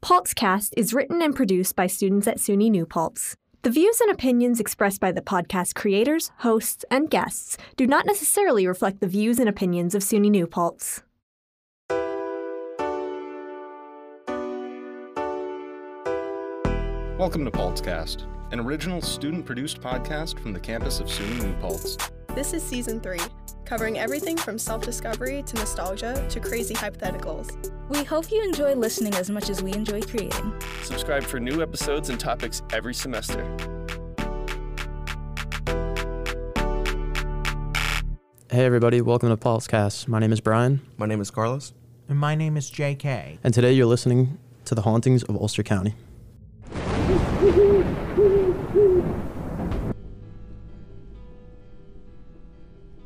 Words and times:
Paltzcast 0.00 0.74
is 0.76 0.94
written 0.94 1.20
and 1.20 1.34
produced 1.34 1.74
by 1.74 1.88
students 1.88 2.28
at 2.28 2.38
SUNY 2.38 2.70
New 2.70 2.86
Paltz. 2.86 3.34
The 3.62 3.70
views 3.70 4.00
and 4.00 4.12
opinions 4.12 4.60
expressed 4.60 5.00
by 5.00 5.10
the 5.10 5.20
podcast 5.20 5.74
creators, 5.74 6.30
hosts, 6.38 6.84
and 6.88 7.10
guests 7.10 7.58
do 7.76 7.84
not 7.84 8.06
necessarily 8.06 8.64
reflect 8.68 9.00
the 9.00 9.08
views 9.08 9.40
and 9.40 9.48
opinions 9.48 9.96
of 9.96 10.02
SUNY 10.02 10.30
New 10.30 10.46
Paltz. 10.46 11.02
Welcome 17.18 17.44
to 17.44 17.50
Paltzcast, 17.50 18.24
an 18.52 18.60
original 18.60 19.02
student 19.02 19.44
produced 19.44 19.80
podcast 19.80 20.38
from 20.38 20.52
the 20.52 20.60
campus 20.60 21.00
of 21.00 21.08
SUNY 21.08 21.42
New 21.42 21.54
Paltz. 21.54 21.98
This 22.36 22.52
is 22.52 22.62
season 22.62 23.00
three, 23.00 23.20
covering 23.68 23.98
everything 23.98 24.36
from 24.36 24.58
self 24.58 24.82
discovery 24.82 25.42
to 25.42 25.56
nostalgia 25.56 26.26
to 26.30 26.40
crazy 26.40 26.74
hypotheticals. 26.74 27.70
We 27.90 28.02
hope 28.02 28.32
you 28.32 28.42
enjoy 28.42 28.74
listening 28.74 29.14
as 29.14 29.28
much 29.28 29.50
as 29.50 29.62
we 29.62 29.74
enjoy 29.74 30.00
creating. 30.00 30.54
Subscribe 30.82 31.22
for 31.22 31.38
new 31.38 31.60
episodes 31.60 32.08
and 32.08 32.18
topics 32.18 32.62
every 32.72 32.94
semester. 32.94 33.44
Hey 38.50 38.64
everybody, 38.64 39.02
welcome 39.02 39.28
to 39.28 39.36
Paltzcast. 39.36 40.08
My 40.08 40.18
name 40.18 40.32
is 40.32 40.40
Brian, 40.40 40.80
My 40.96 41.04
name 41.04 41.20
is 41.20 41.30
Carlos. 41.30 41.74
And 42.08 42.18
my 42.18 42.34
name 42.34 42.56
is 42.56 42.70
JK. 42.70 43.38
and 43.44 43.52
today 43.52 43.72
you're 43.72 43.84
listening 43.84 44.38
to 44.64 44.74
the 44.74 44.80
hauntings 44.80 45.22
of 45.24 45.36
Ulster 45.36 45.62
County. 45.62 45.94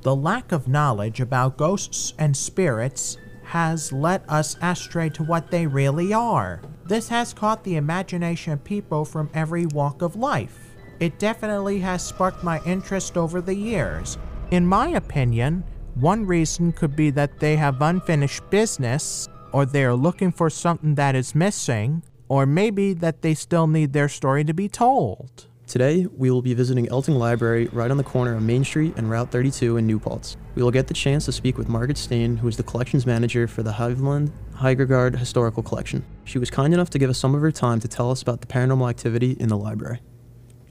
The 0.03 0.17
lack 0.17 0.51
of 0.51 0.67
knowledge 0.67 1.21
about 1.21 1.57
ghosts 1.57 2.13
and 2.19 2.37
spirits 2.37 3.19
has 3.45 3.93
led 3.93 4.23
us 4.29 4.57
astray 4.61 5.11
to 5.11 5.23
what 5.23 5.51
they 5.53 5.65
really 5.65 6.13
are. 6.13 6.61
This 6.85 7.09
has 7.09 7.33
caught 7.33 7.63
the 7.63 7.77
imagination 7.77 8.53
of 8.53 8.65
people 8.65 9.05
from 9.05 9.31
every 9.33 9.67
walk 9.67 10.03
of 10.03 10.17
life. 10.17 10.75
It 10.99 11.21
definitely 11.21 11.79
has 11.81 12.05
sparked 12.05 12.43
my 12.43 12.61
interest 12.65 13.17
over 13.17 13.41
the 13.41 13.55
years. 13.55 14.19
In 14.51 14.67
my 14.67 14.89
opinion, 14.89 15.63
one 15.95 16.27
reason 16.27 16.73
could 16.73 16.97
be 16.97 17.11
that 17.11 17.39
they 17.39 17.55
have 17.57 17.81
unfinished 17.81 18.51
business, 18.51 19.29
or 19.53 19.65
they 19.65 19.85
are 19.85 19.95
looking 19.95 20.33
for 20.33 20.51
something 20.51 20.97
that 20.97 21.15
is 21.15 21.35
missing, 21.35 22.03
or 22.29 22.45
maybe 22.45 22.93
that 22.95 23.23
they 23.23 23.35
still 23.35 23.69
need 23.69 23.93
their 23.93 24.09
story 24.09 24.43
to 24.43 24.55
be 24.55 24.69
told. 24.69 25.47
Today, 25.67 26.07
we 26.17 26.31
will 26.31 26.43
be 26.43 26.55
visiting 26.55 26.87
Elting 26.89 27.15
Library 27.15 27.69
right 27.73 27.91
on 27.91 27.97
the 27.97 28.03
corner 28.05 28.35
of 28.35 28.43
Main 28.43 28.65
Street 28.65 28.95
and 28.97 29.09
Route 29.09 29.31
32 29.31 29.77
in 29.79 29.87
New 29.87 29.99
Paltz. 29.99 30.37
We 30.55 30.63
will 30.63 30.73
get 30.73 30.89
the 30.89 30.95
chance 30.95 31.25
to 31.27 31.33
speak 31.33 31.57
with 31.57 31.69
Margaret 31.69 31.97
Stain, 31.97 32.37
who 32.37 32.49
is 32.49 32.57
the 32.57 32.63
collections 32.63 33.07
manager 33.07 33.47
for 33.47 33.63
the 33.63 33.71
Haviland 33.71 34.33
Heidgerd 34.57 35.17
Historical 35.17 35.63
Collection. 35.63 36.05
She 36.25 36.39
was 36.39 36.51
kind 36.51 36.75
enough 36.75 36.91
to 36.91 36.99
give 36.99 37.09
us 37.09 37.19
some 37.19 37.35
of 37.35 37.41
her 37.41 37.53
time 37.53 37.81
to 37.81 37.89
tell 37.89 38.11
us 38.11 38.21
about 38.21 38.41
the 38.41 38.47
paranormal 38.49 38.91
activity 38.91 39.37
in 39.39 39.49
the 39.49 39.57
library. 39.57 40.01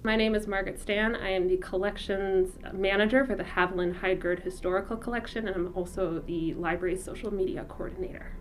My 0.03 0.15
name 0.15 0.35
is 0.35 0.45
Margaret 0.45 0.79
Stan. 0.79 1.15
I 1.15 1.29
am 1.29 1.47
the 1.47 1.57
collections 1.57 2.57
manager 2.73 3.25
for 3.25 3.35
the 3.35 3.43
Haviland 3.43 4.01
Heidgerd 4.01 4.43
Historical 4.43 4.97
Collection, 4.97 5.47
and 5.47 5.55
I'm 5.55 5.73
also 5.73 6.19
the 6.19 6.53
library's 6.55 7.03
social 7.03 7.33
media 7.33 7.65
coordinator. 7.67 8.33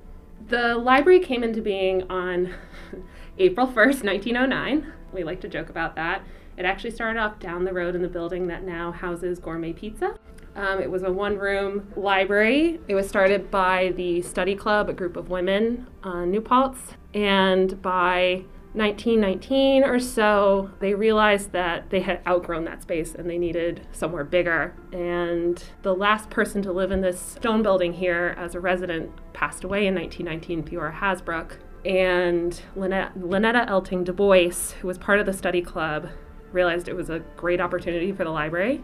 The 0.48 0.74
library 0.74 1.20
came 1.20 1.44
into 1.44 1.62
being 1.62 2.10
on 2.10 2.52
April 3.38 3.66
1st, 3.66 4.04
1909. 4.04 4.92
We 5.12 5.22
like 5.22 5.40
to 5.42 5.48
joke 5.48 5.70
about 5.70 5.96
that. 5.96 6.22
It 6.60 6.66
actually 6.66 6.90
started 6.90 7.18
off 7.18 7.38
down 7.38 7.64
the 7.64 7.72
road 7.72 7.94
in 7.94 8.02
the 8.02 8.08
building 8.08 8.46
that 8.48 8.64
now 8.64 8.92
houses 8.92 9.38
Gourmet 9.38 9.72
Pizza. 9.72 10.18
Um, 10.54 10.78
it 10.78 10.90
was 10.90 11.02
a 11.02 11.10
one 11.10 11.38
room 11.38 11.90
library. 11.96 12.78
It 12.86 12.94
was 12.94 13.08
started 13.08 13.50
by 13.50 13.94
the 13.96 14.20
Study 14.20 14.54
Club, 14.54 14.90
a 14.90 14.92
group 14.92 15.16
of 15.16 15.30
women 15.30 15.86
on 16.04 16.30
New 16.30 16.42
Paltz, 16.42 16.96
and 17.14 17.80
by 17.80 18.44
1919 18.74 19.84
or 19.84 19.98
so, 19.98 20.70
they 20.80 20.92
realized 20.92 21.52
that 21.52 21.88
they 21.88 22.00
had 22.00 22.20
outgrown 22.26 22.64
that 22.66 22.82
space 22.82 23.14
and 23.14 23.30
they 23.30 23.38
needed 23.38 23.86
somewhere 23.92 24.24
bigger. 24.24 24.74
And 24.92 25.64
the 25.80 25.94
last 25.94 26.28
person 26.28 26.60
to 26.64 26.72
live 26.72 26.92
in 26.92 27.00
this 27.00 27.18
stone 27.18 27.62
building 27.62 27.94
here 27.94 28.34
as 28.36 28.54
a 28.54 28.60
resident 28.60 29.10
passed 29.32 29.64
away 29.64 29.86
in 29.86 29.94
1919, 29.94 30.64
Theora 30.64 30.92
Hasbrouck. 30.92 31.52
And 31.86 32.60
Lynette, 32.76 33.18
Lynetta 33.18 33.66
Elting 33.66 34.04
Du 34.04 34.12
Bois, 34.12 34.74
who 34.82 34.88
was 34.88 34.98
part 34.98 35.20
of 35.20 35.24
the 35.24 35.32
study 35.32 35.62
club, 35.62 36.10
realized 36.52 36.88
it 36.88 36.96
was 36.96 37.10
a 37.10 37.20
great 37.36 37.60
opportunity 37.60 38.12
for 38.12 38.24
the 38.24 38.30
library 38.30 38.82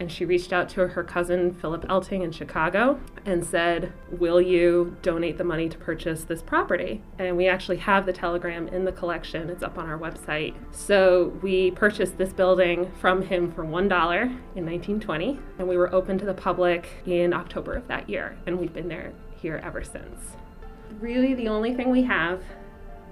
and 0.00 0.10
she 0.10 0.24
reached 0.24 0.52
out 0.52 0.68
to 0.70 0.88
her 0.88 1.04
cousin 1.04 1.52
Philip 1.52 1.86
Elting 1.88 2.22
in 2.22 2.32
Chicago 2.32 2.98
and 3.26 3.44
said, 3.44 3.92
Will 4.10 4.40
you 4.40 4.96
donate 5.02 5.36
the 5.36 5.44
money 5.44 5.68
to 5.68 5.76
purchase 5.76 6.24
this 6.24 6.42
property? 6.42 7.02
And 7.18 7.36
we 7.36 7.46
actually 7.46 7.76
have 7.76 8.06
the 8.06 8.12
telegram 8.12 8.66
in 8.68 8.86
the 8.86 8.92
collection, 8.92 9.50
it's 9.50 9.62
up 9.62 9.78
on 9.78 9.88
our 9.88 9.98
website. 9.98 10.54
So 10.74 11.38
we 11.42 11.72
purchased 11.72 12.16
this 12.16 12.32
building 12.32 12.90
from 12.98 13.20
him 13.22 13.52
for 13.52 13.62
$1 13.62 13.68
in 13.68 14.66
1920, 14.66 15.38
and 15.58 15.68
we 15.68 15.76
were 15.76 15.94
open 15.94 16.18
to 16.18 16.24
the 16.24 16.34
public 16.34 16.88
in 17.04 17.34
October 17.34 17.74
of 17.74 17.86
that 17.88 18.08
year, 18.08 18.38
and 18.46 18.58
we've 18.58 18.72
been 18.72 18.88
there 18.88 19.12
here 19.36 19.60
ever 19.62 19.84
since. 19.84 20.18
Really, 20.98 21.34
the 21.34 21.48
only 21.48 21.74
thing 21.74 21.90
we 21.90 22.02
have 22.02 22.42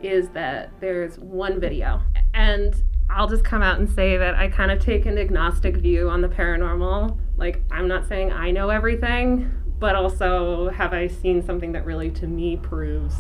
is 0.01 0.29
that 0.31 0.71
there's 0.81 1.19
one 1.19 1.61
video. 1.61 2.01
And 2.33 2.83
I'll 3.11 3.29
just 3.29 3.45
come 3.45 3.63
out 3.63 3.79
and 3.79 3.89
say 3.89 4.17
that 4.17 4.35
I 4.35 4.49
kind 4.49 4.71
of 4.71 4.81
take 4.81 5.07
an 5.07 5.19
agnostic 5.19 5.77
view 5.77 6.11
on 6.11 6.21
the 6.21 6.29
paranormal. 6.29 7.19
Like, 7.37 7.63
I'm 7.71 7.89
not 7.89 8.07
saying 8.07 8.33
I 8.33 8.51
know 8.51 8.71
everything, 8.71 9.51
but 9.79 9.95
also 9.95 10.69
have 10.71 10.93
I 10.93 11.07
seen 11.07 11.43
something 11.43 11.73
that 11.73 11.85
really, 11.85 12.11
to 12.13 12.27
me, 12.27 12.57
proves 12.57 13.15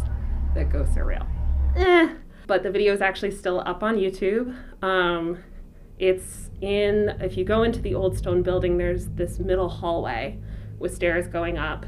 that 0.54 0.70
ghosts 0.70 0.96
are 0.96 1.04
real? 1.04 1.26
Eh. 1.76 2.14
But 2.46 2.62
the 2.62 2.70
video 2.70 2.92
is 2.94 3.00
actually 3.00 3.30
still 3.30 3.62
up 3.66 3.82
on 3.82 3.96
YouTube. 3.96 4.56
Um, 4.82 5.38
it's 5.98 6.50
in, 6.60 7.10
if 7.20 7.36
you 7.36 7.44
go 7.44 7.62
into 7.62 7.80
the 7.80 7.94
old 7.94 8.16
stone 8.16 8.42
building, 8.42 8.78
there's 8.78 9.06
this 9.08 9.38
middle 9.38 9.68
hallway 9.68 10.38
with 10.78 10.94
stairs 10.94 11.28
going 11.28 11.58
up. 11.58 11.84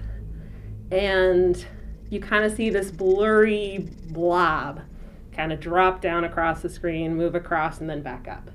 And 0.90 1.64
you 2.10 2.20
kind 2.20 2.44
of 2.44 2.52
see 2.52 2.70
this 2.70 2.90
blurry 2.90 3.88
blob 4.08 4.80
kind 5.32 5.52
of 5.52 5.60
drop 5.60 6.00
down 6.00 6.24
across 6.24 6.62
the 6.62 6.68
screen, 6.68 7.16
move 7.16 7.34
across, 7.34 7.80
and 7.80 7.88
then 7.88 8.02
back 8.02 8.28
up. 8.28 8.50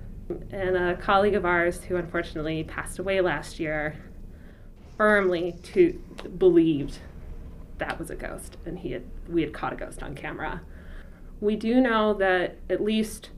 And 0.51 0.75
a 0.75 0.95
colleague 0.97 1.35
of 1.35 1.45
ours 1.45 1.83
who 1.83 1.95
unfortunately 1.95 2.63
passed 2.63 2.99
away 2.99 3.21
last 3.21 3.59
year 3.59 3.95
firmly 4.97 5.55
to 5.61 5.93
believed 6.37 6.99
that 7.77 7.99
was 7.99 8.09
a 8.09 8.15
ghost 8.15 8.57
and 8.65 8.79
he 8.79 8.91
had 8.91 9.03
we 9.27 9.41
had 9.41 9.53
caught 9.53 9.73
a 9.73 9.75
ghost 9.75 10.01
on 10.01 10.15
camera. 10.15 10.61
We 11.41 11.55
do 11.55 11.81
know 11.81 12.13
that 12.15 12.57
at 12.69 12.81
least 12.81 13.29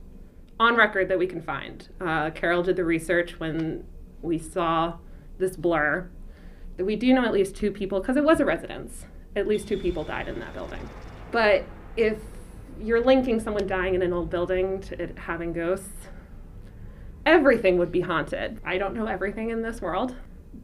on 0.60 0.76
record 0.76 1.08
that 1.08 1.18
we 1.18 1.26
can 1.26 1.42
find. 1.42 1.88
Uh, 2.00 2.30
Carol 2.30 2.62
did 2.62 2.76
the 2.76 2.84
research 2.84 3.38
when 3.38 3.84
we 4.22 4.38
saw 4.38 4.94
this 5.38 5.56
blur. 5.56 6.08
That 6.76 6.84
we 6.84 6.96
do 6.96 7.12
know 7.12 7.24
at 7.24 7.32
least 7.32 7.56
two 7.56 7.70
people 7.70 8.00
because 8.00 8.16
it 8.16 8.24
was 8.24 8.40
a 8.40 8.44
residence. 8.44 9.04
At 9.34 9.46
least 9.46 9.68
two 9.68 9.78
people 9.78 10.04
died 10.04 10.28
in 10.28 10.38
that 10.40 10.54
building. 10.54 10.88
But 11.32 11.64
if 11.96 12.18
you're 12.80 13.04
linking 13.04 13.40
someone 13.40 13.66
dying 13.66 13.94
in 13.94 14.02
an 14.02 14.12
old 14.12 14.30
building 14.30 14.80
to 14.82 15.02
it 15.02 15.18
having 15.18 15.52
ghosts, 15.52 16.08
everything 17.26 17.78
would 17.78 17.92
be 17.92 18.00
haunted. 18.00 18.60
I 18.64 18.78
don't 18.78 18.94
know 18.94 19.06
everything 19.06 19.50
in 19.50 19.62
this 19.62 19.80
world, 19.80 20.14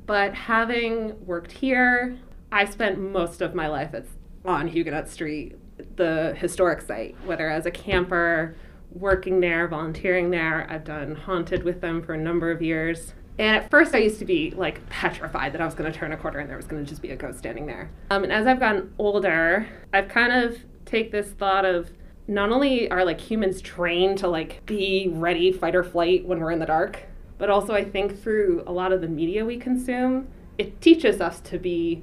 but 0.06 0.34
having 0.34 1.24
worked 1.26 1.52
here, 1.52 2.18
I 2.50 2.64
spent 2.64 2.98
most 2.98 3.40
of 3.40 3.54
my 3.54 3.68
life 3.68 3.94
at, 3.94 4.06
on 4.44 4.68
Huguenot 4.68 5.08
Street, 5.08 5.56
the 5.96 6.34
historic 6.38 6.80
site, 6.80 7.16
whether 7.24 7.50
as 7.50 7.66
a 7.66 7.70
camper, 7.70 8.56
working 8.92 9.40
there, 9.40 9.66
volunteering 9.66 10.30
there. 10.30 10.66
I've 10.70 10.84
done 10.84 11.16
haunted 11.16 11.64
with 11.64 11.80
them 11.80 12.02
for 12.02 12.14
a 12.14 12.18
number 12.18 12.50
of 12.50 12.62
years. 12.62 13.14
And 13.38 13.56
at 13.56 13.68
first, 13.68 13.94
I 13.94 13.98
used 13.98 14.20
to 14.20 14.24
be 14.24 14.52
like 14.52 14.88
petrified 14.88 15.52
that 15.52 15.60
I 15.60 15.64
was 15.64 15.74
going 15.74 15.92
to 15.92 15.98
turn 15.98 16.12
a 16.12 16.16
corner 16.16 16.38
and 16.38 16.48
there 16.48 16.56
was 16.56 16.66
going 16.66 16.84
to 16.84 16.88
just 16.88 17.02
be 17.02 17.10
a 17.10 17.16
ghost 17.16 17.38
standing 17.38 17.66
there. 17.66 17.90
Um, 18.10 18.22
and 18.22 18.32
as 18.32 18.46
I've 18.46 18.60
gotten 18.60 18.94
older, 18.98 19.66
I've 19.92 20.08
kind 20.08 20.32
of 20.32 20.56
take 20.84 21.10
this 21.10 21.32
thought 21.32 21.64
of 21.64 21.90
not 22.26 22.50
only 22.50 22.90
are 22.90 23.04
like 23.04 23.20
humans 23.20 23.60
trained 23.60 24.18
to 24.18 24.28
like 24.28 24.64
be 24.66 25.08
ready 25.12 25.52
fight 25.52 25.74
or 25.74 25.84
flight 25.84 26.24
when 26.24 26.40
we're 26.40 26.50
in 26.50 26.58
the 26.58 26.66
dark 26.66 27.02
but 27.38 27.50
also 27.50 27.74
i 27.74 27.84
think 27.84 28.20
through 28.22 28.62
a 28.66 28.72
lot 28.72 28.92
of 28.92 29.00
the 29.00 29.08
media 29.08 29.44
we 29.44 29.56
consume 29.56 30.26
it 30.58 30.80
teaches 30.80 31.20
us 31.20 31.40
to 31.40 31.58
be 31.58 32.02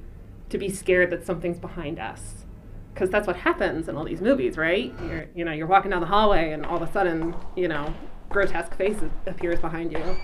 to 0.52 0.58
be 0.58 0.68
scared 0.68 1.10
that 1.10 1.26
something's 1.26 1.58
behind 1.58 1.98
us. 1.98 2.44
Because 2.92 3.08
that's 3.08 3.26
what 3.26 3.36
happens 3.36 3.88
in 3.88 3.96
all 3.96 4.04
these 4.04 4.20
movies 4.20 4.56
right? 4.56 4.94
You're 5.06 5.26
you 5.34 5.44
know 5.44 5.52
you're 5.52 5.66
walking 5.66 5.90
down 5.90 6.00
the 6.00 6.06
hallway 6.06 6.52
and 6.52 6.64
all 6.64 6.76
of 6.76 6.88
a 6.88 6.92
sudden 6.92 7.34
you 7.56 7.68
know 7.68 7.92
grotesque 8.28 8.74
face 8.76 8.98
appears 9.26 9.60
behind 9.60 9.92
you. 9.92 10.16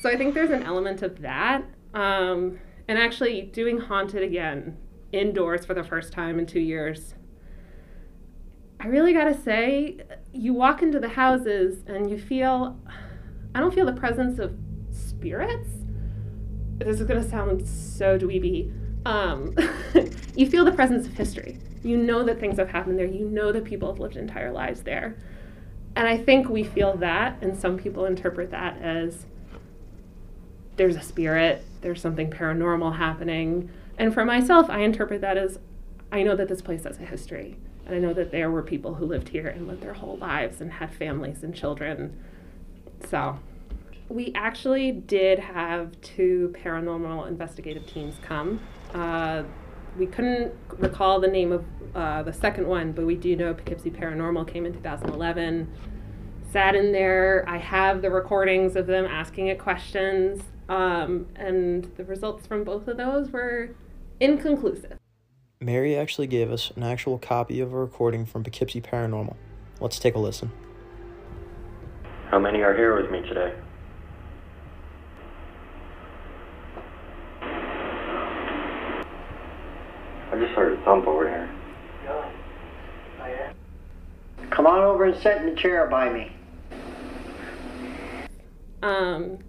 So 0.00 0.08
i 0.08 0.16
think 0.16 0.34
there's 0.34 0.50
an 0.50 0.62
element 0.62 1.02
of 1.02 1.20
that 1.22 1.62
um, 1.94 2.58
and 2.88 2.98
actually 2.98 3.42
doing 3.42 3.78
haunted 3.78 4.22
again 4.22 4.76
indoors 5.12 5.64
for 5.64 5.74
the 5.74 5.82
first 5.82 6.12
time 6.12 6.38
in 6.38 6.46
two 6.46 6.60
years 6.60 7.14
I 8.80 8.86
really 8.86 9.12
gotta 9.12 9.38
say, 9.38 9.98
you 10.32 10.54
walk 10.54 10.82
into 10.82 10.98
the 10.98 11.08
houses 11.08 11.84
and 11.86 12.10
you 12.10 12.18
feel, 12.18 12.80
I 13.54 13.60
don't 13.60 13.74
feel 13.74 13.84
the 13.84 13.92
presence 13.92 14.38
of 14.38 14.56
spirits. 14.90 15.68
This 16.78 16.98
is 16.98 17.06
gonna 17.06 17.28
sound 17.28 17.68
so 17.68 18.18
dweeby. 18.18 18.72
Um, 19.04 19.54
you 20.34 20.48
feel 20.48 20.64
the 20.64 20.72
presence 20.72 21.06
of 21.06 21.12
history. 21.12 21.58
You 21.82 21.98
know 21.98 22.24
that 22.24 22.40
things 22.40 22.58
have 22.58 22.70
happened 22.70 22.98
there. 22.98 23.06
You 23.06 23.26
know 23.26 23.52
that 23.52 23.64
people 23.64 23.90
have 23.90 24.00
lived 24.00 24.16
entire 24.16 24.50
lives 24.50 24.82
there. 24.82 25.14
And 25.94 26.08
I 26.08 26.16
think 26.16 26.48
we 26.48 26.64
feel 26.64 26.96
that, 26.98 27.36
and 27.42 27.58
some 27.58 27.76
people 27.76 28.06
interpret 28.06 28.50
that 28.52 28.80
as 28.80 29.26
there's 30.76 30.96
a 30.96 31.02
spirit, 31.02 31.66
there's 31.82 32.00
something 32.00 32.30
paranormal 32.30 32.96
happening. 32.96 33.68
And 33.98 34.14
for 34.14 34.24
myself, 34.24 34.70
I 34.70 34.80
interpret 34.80 35.20
that 35.20 35.36
as 35.36 35.58
I 36.10 36.22
know 36.22 36.34
that 36.34 36.48
this 36.48 36.62
place 36.62 36.84
has 36.84 36.98
a 36.98 37.04
history. 37.04 37.58
And 37.90 37.96
I 37.96 38.08
know 38.08 38.14
that 38.14 38.30
there 38.30 38.52
were 38.52 38.62
people 38.62 38.94
who 38.94 39.04
lived 39.04 39.30
here 39.30 39.48
and 39.48 39.66
lived 39.66 39.82
their 39.82 39.94
whole 39.94 40.16
lives 40.18 40.60
and 40.60 40.70
had 40.70 40.94
families 40.94 41.42
and 41.42 41.52
children. 41.52 42.16
So 43.08 43.36
we 44.08 44.32
actually 44.36 44.92
did 44.92 45.40
have 45.40 46.00
two 46.00 46.54
paranormal 46.56 47.26
investigative 47.26 47.88
teams 47.88 48.14
come. 48.22 48.60
Uh, 48.94 49.42
we 49.98 50.06
couldn't 50.06 50.54
recall 50.78 51.18
the 51.18 51.26
name 51.26 51.50
of 51.50 51.64
uh, 51.96 52.22
the 52.22 52.32
second 52.32 52.68
one, 52.68 52.92
but 52.92 53.06
we 53.06 53.16
do 53.16 53.34
know 53.34 53.54
Poughkeepsie 53.54 53.90
Paranormal 53.90 54.46
came 54.46 54.66
in 54.66 54.72
2011. 54.72 55.68
Sat 56.52 56.76
in 56.76 56.92
there. 56.92 57.44
I 57.48 57.58
have 57.58 58.02
the 58.02 58.10
recordings 58.10 58.76
of 58.76 58.86
them 58.86 59.04
asking 59.04 59.48
it 59.48 59.58
questions, 59.58 60.44
um, 60.68 61.26
and 61.34 61.90
the 61.96 62.04
results 62.04 62.46
from 62.46 62.62
both 62.62 62.86
of 62.86 62.96
those 62.98 63.30
were 63.30 63.70
inconclusive. 64.20 64.99
Mary 65.62 65.94
actually 65.94 66.26
gave 66.26 66.50
us 66.50 66.72
an 66.74 66.82
actual 66.82 67.18
copy 67.18 67.60
of 67.60 67.70
a 67.70 67.76
recording 67.76 68.24
from 68.24 68.42
Poughkeepsie 68.42 68.80
Paranormal. 68.80 69.36
Let's 69.78 69.98
take 69.98 70.14
a 70.14 70.18
listen. 70.18 70.50
How 72.30 72.38
many 72.38 72.62
are 72.62 72.74
here 72.74 72.98
with 72.98 73.10
me 73.10 73.20
today? 73.20 73.52
I 80.32 80.38
just 80.38 80.54
heard 80.54 80.78
a 80.78 80.82
thump 80.82 81.06
over 81.06 81.28
here. 81.28 81.50
Come 84.48 84.66
on 84.66 84.78
over 84.78 85.04
and 85.04 85.22
sit 85.22 85.36
in 85.36 85.50
the 85.50 85.56
chair 85.56 85.86
by 85.88 86.10
me. 86.10 86.32
Um, 88.82 89.40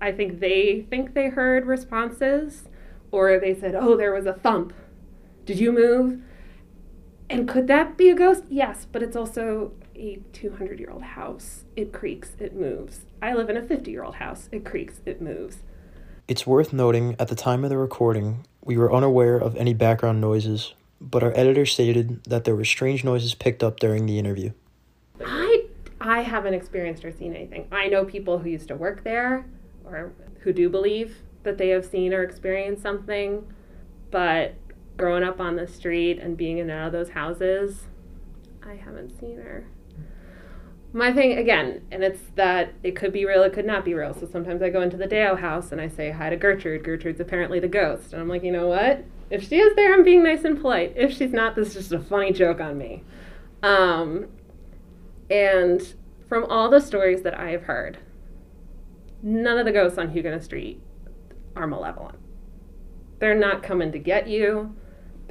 I 0.00 0.10
think 0.10 0.40
they 0.40 0.84
think 0.90 1.14
they 1.14 1.28
heard 1.28 1.66
responses, 1.66 2.64
or 3.12 3.38
they 3.38 3.54
said, 3.54 3.76
"Oh, 3.76 3.96
there 3.96 4.12
was 4.12 4.26
a 4.26 4.32
thump. 4.32 4.72
Did 5.44 5.58
you 5.58 5.72
move?" 5.72 6.20
And 7.30 7.48
could 7.48 7.66
that 7.68 7.96
be 7.96 8.10
a 8.10 8.14
ghost? 8.14 8.44
Yes, 8.50 8.86
but 8.90 9.02
it's 9.02 9.16
also 9.16 9.72
a 9.94 10.20
200 10.32 10.78
year 10.78 10.90
old 10.90 11.02
house. 11.02 11.64
It 11.76 11.92
creaks, 11.92 12.32
it 12.38 12.54
moves. 12.54 13.06
I 13.22 13.32
live 13.32 13.48
in 13.48 13.56
a 13.56 13.62
50 13.62 13.90
year 13.90 14.04
old 14.04 14.16
house. 14.16 14.48
It 14.52 14.64
creaks, 14.64 15.00
it 15.06 15.22
moves. 15.22 15.58
It's 16.28 16.46
worth 16.46 16.72
noting 16.72 17.16
at 17.18 17.28
the 17.28 17.34
time 17.34 17.64
of 17.64 17.70
the 17.70 17.78
recording, 17.78 18.46
we 18.64 18.76
were 18.76 18.92
unaware 18.92 19.36
of 19.36 19.56
any 19.56 19.74
background 19.74 20.20
noises, 20.20 20.74
but 21.00 21.22
our 21.22 21.32
editor 21.36 21.66
stated 21.66 22.22
that 22.24 22.44
there 22.44 22.54
were 22.54 22.64
strange 22.64 23.02
noises 23.02 23.34
picked 23.34 23.62
up 23.62 23.80
during 23.80 24.06
the 24.06 24.18
interview. 24.18 24.52
I 25.24 25.64
I 26.00 26.22
haven't 26.22 26.54
experienced 26.54 27.04
or 27.04 27.12
seen 27.12 27.34
anything. 27.34 27.66
I 27.72 27.88
know 27.88 28.04
people 28.04 28.38
who 28.38 28.50
used 28.50 28.68
to 28.68 28.76
work 28.76 29.04
there 29.04 29.46
or 29.84 30.12
who 30.40 30.52
do 30.52 30.68
believe 30.68 31.18
that 31.44 31.58
they 31.58 31.68
have 31.70 31.84
seen 31.84 32.12
or 32.12 32.22
experienced 32.22 32.82
something, 32.82 33.46
but 34.10 34.54
growing 34.96 35.22
up 35.22 35.40
on 35.40 35.56
the 35.56 35.66
street 35.66 36.18
and 36.18 36.36
being 36.36 36.58
in 36.58 36.70
and 36.70 36.78
out 36.78 36.86
of 36.88 36.92
those 36.92 37.10
houses, 37.10 37.86
I 38.64 38.74
haven't 38.74 39.18
seen 39.18 39.38
her. 39.38 39.66
My 40.94 41.12
thing 41.12 41.38
again, 41.38 41.82
and 41.90 42.04
it's 42.04 42.20
that 42.34 42.74
it 42.82 42.94
could 42.94 43.12
be 43.12 43.24
real, 43.24 43.42
it 43.42 43.54
could 43.54 43.64
not 43.64 43.84
be 43.84 43.94
real. 43.94 44.12
So 44.12 44.26
sometimes 44.26 44.60
I 44.60 44.68
go 44.68 44.82
into 44.82 44.98
the 44.98 45.08
Deyo 45.08 45.38
house 45.38 45.72
and 45.72 45.80
I 45.80 45.88
say 45.88 46.10
hi 46.10 46.28
to 46.28 46.36
Gertrude. 46.36 46.84
Gertrude's 46.84 47.20
apparently 47.20 47.60
the 47.60 47.68
ghost. 47.68 48.12
And 48.12 48.20
I'm 48.20 48.28
like, 48.28 48.42
you 48.42 48.52
know 48.52 48.68
what? 48.68 49.02
If 49.30 49.48
she 49.48 49.58
is 49.58 49.74
there, 49.74 49.94
I'm 49.94 50.04
being 50.04 50.22
nice 50.22 50.44
and 50.44 50.60
polite. 50.60 50.92
If 50.94 51.16
she's 51.16 51.32
not, 51.32 51.56
this 51.56 51.68
is 51.68 51.74
just 51.74 51.92
a 51.92 51.98
funny 51.98 52.32
joke 52.32 52.60
on 52.60 52.76
me. 52.76 53.02
Um, 53.62 54.28
and 55.30 55.94
from 56.28 56.44
all 56.44 56.68
the 56.68 56.80
stories 56.80 57.22
that 57.22 57.38
I 57.38 57.50
have 57.52 57.62
heard, 57.62 57.96
none 59.22 59.56
of 59.56 59.64
the 59.64 59.72
ghosts 59.72 59.96
on 59.96 60.10
Huguenot 60.10 60.42
Street 60.42 60.82
are 61.56 61.66
malevolent. 61.66 62.18
They're 63.18 63.34
not 63.34 63.62
coming 63.62 63.92
to 63.92 63.98
get 63.98 64.28
you. 64.28 64.74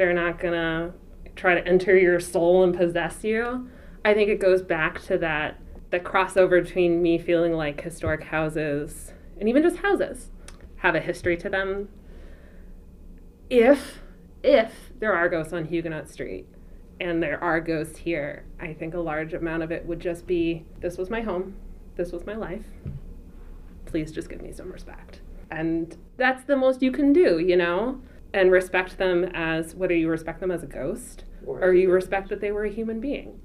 They're 0.02 0.14
not 0.14 0.40
going 0.40 0.54
to 0.54 0.94
try 1.36 1.54
to 1.54 1.64
enter 1.68 1.96
your 1.96 2.20
soul 2.20 2.64
and 2.64 2.76
possess 2.76 3.24
you. 3.24 3.70
I 4.04 4.16
think 4.16 4.32
it 4.32 4.40
goes 4.40 4.64
back 4.64 5.00
to 5.04 5.18
that 5.20 5.62
the 5.92 6.00
crossover 6.00 6.64
between 6.64 7.04
me 7.04 7.20
feeling 7.20 7.54
like 7.54 7.80
historic 7.80 8.24
houses 8.24 9.14
and 9.40 9.48
even 9.48 9.62
just 9.62 9.78
houses 9.78 10.32
have 10.78 10.96
a 10.96 11.00
history 11.00 11.38
to 11.38 11.50
them. 11.50 11.90
If 13.48 14.00
if 14.42 14.90
there 14.98 15.14
are 15.14 15.30
ghosts 15.30 15.54
on 15.54 15.66
Huguenot 15.66 16.10
Street 16.10 16.48
and 17.00 17.22
there 17.22 17.40
are 17.40 17.62
ghosts 17.62 18.00
here, 18.00 18.46
I 18.60 18.74
think 18.74 18.96
a 18.96 19.00
large 19.00 19.36
amount 19.36 19.62
of 19.62 19.72
it 19.72 19.86
would 19.86 20.00
just 20.00 20.26
be 20.26 20.66
this 20.80 20.98
was 20.98 21.12
my 21.12 21.22
home, 21.22 21.58
this 21.96 22.12
was 22.12 22.26
my 22.26 22.36
life. 22.36 22.66
Please 23.86 24.12
just 24.12 24.32
give 24.32 24.42
me 24.42 24.52
some 24.52 24.72
respect. 24.72 25.22
And 25.52 25.96
that's 26.18 26.44
the 26.46 26.58
most 26.58 26.82
you 26.82 26.92
can 26.92 27.14
do, 27.14 27.38
you 27.38 27.56
know? 27.56 28.02
And 28.34 28.52
respect 28.52 28.98
them 28.98 29.26
as 29.34 29.76
whether 29.76 29.94
you 29.94 30.10
respect 30.10 30.40
them 30.40 30.52
as 30.52 30.64
a 30.64 30.68
ghost 30.68 31.26
or, 31.46 31.60
or 31.62 31.74
you 31.74 31.92
respect 31.92 32.30
that 32.30 32.40
they 32.40 32.52
were 32.52 32.64
a 32.64 32.72
human 32.72 33.00
being. 33.00 33.42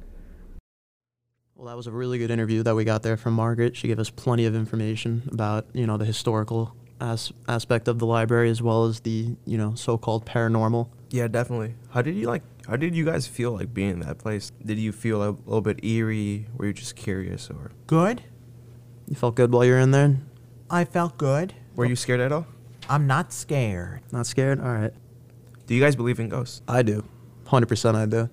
Well, 1.57 1.69
that 1.69 1.77
was 1.77 1.87
a 1.87 1.91
really 1.91 2.19
good 2.19 2.31
interview 2.31 2.63
that 2.63 2.75
we 2.75 2.85
got 2.85 3.03
there 3.03 3.17
from 3.17 3.35
Margaret. 3.35 3.77
She 3.77 3.89
gave 3.89 3.99
us 3.99 4.11
plenty 4.11 4.45
of 4.45 4.55
information 4.55 5.23
about, 5.33 5.67
you 5.73 5.87
know, 5.87 5.97
the 5.97 6.05
historical 6.05 6.77
as- 7.01 7.33
aspect 7.49 7.89
of 7.89 7.99
the 7.99 8.07
library 8.07 8.51
as 8.51 8.61
well 8.61 8.85
as 8.85 9.01
the, 9.01 9.37
you 9.47 9.57
know, 9.57 9.75
so-called 9.75 10.27
paranormal. 10.27 10.89
Yeah, 11.11 11.29
definitely. 11.29 11.75
How 11.91 12.03
did 12.03 12.15
you 12.17 12.27
like 12.27 12.43
how 12.69 12.75
did 12.77 12.97
you 12.97 13.05
guys 13.05 13.27
feel 13.29 13.53
like 13.53 13.73
being 13.73 13.91
in 13.91 14.01
that 14.01 14.19
place? 14.19 14.51
Did 14.65 14.79
you 14.79 14.91
feel 14.93 15.23
a 15.23 15.31
little 15.31 15.61
bit 15.61 15.85
eerie? 15.85 16.47
Were 16.57 16.67
you 16.67 16.73
just 16.73 16.97
curious 16.97 17.49
or 17.49 17.71
Good. 17.87 18.23
You 19.09 19.15
felt 19.15 19.37
good 19.37 19.53
while 19.53 19.65
you 19.65 19.73
were 19.73 19.79
in 19.79 19.93
there? 19.93 20.17
I 20.69 20.85
felt 20.85 21.17
good. 21.17 21.55
were 21.77 21.85
you 21.87 21.95
scared 21.95 22.21
at 22.21 22.33
all? 22.33 22.47
I'm 22.89 23.07
not 23.07 23.33
scared. 23.33 24.01
Not 24.13 24.27
scared? 24.27 24.61
All 24.61 24.73
right. 24.73 24.93
Do 25.67 25.75
you 25.75 25.81
guys 25.81 25.97
believe 25.97 26.21
in 26.21 26.29
ghosts? 26.29 26.63
I 26.69 26.83
do. 26.83 27.05
100% 27.47 27.95
I 27.95 28.07
do. 28.07 28.31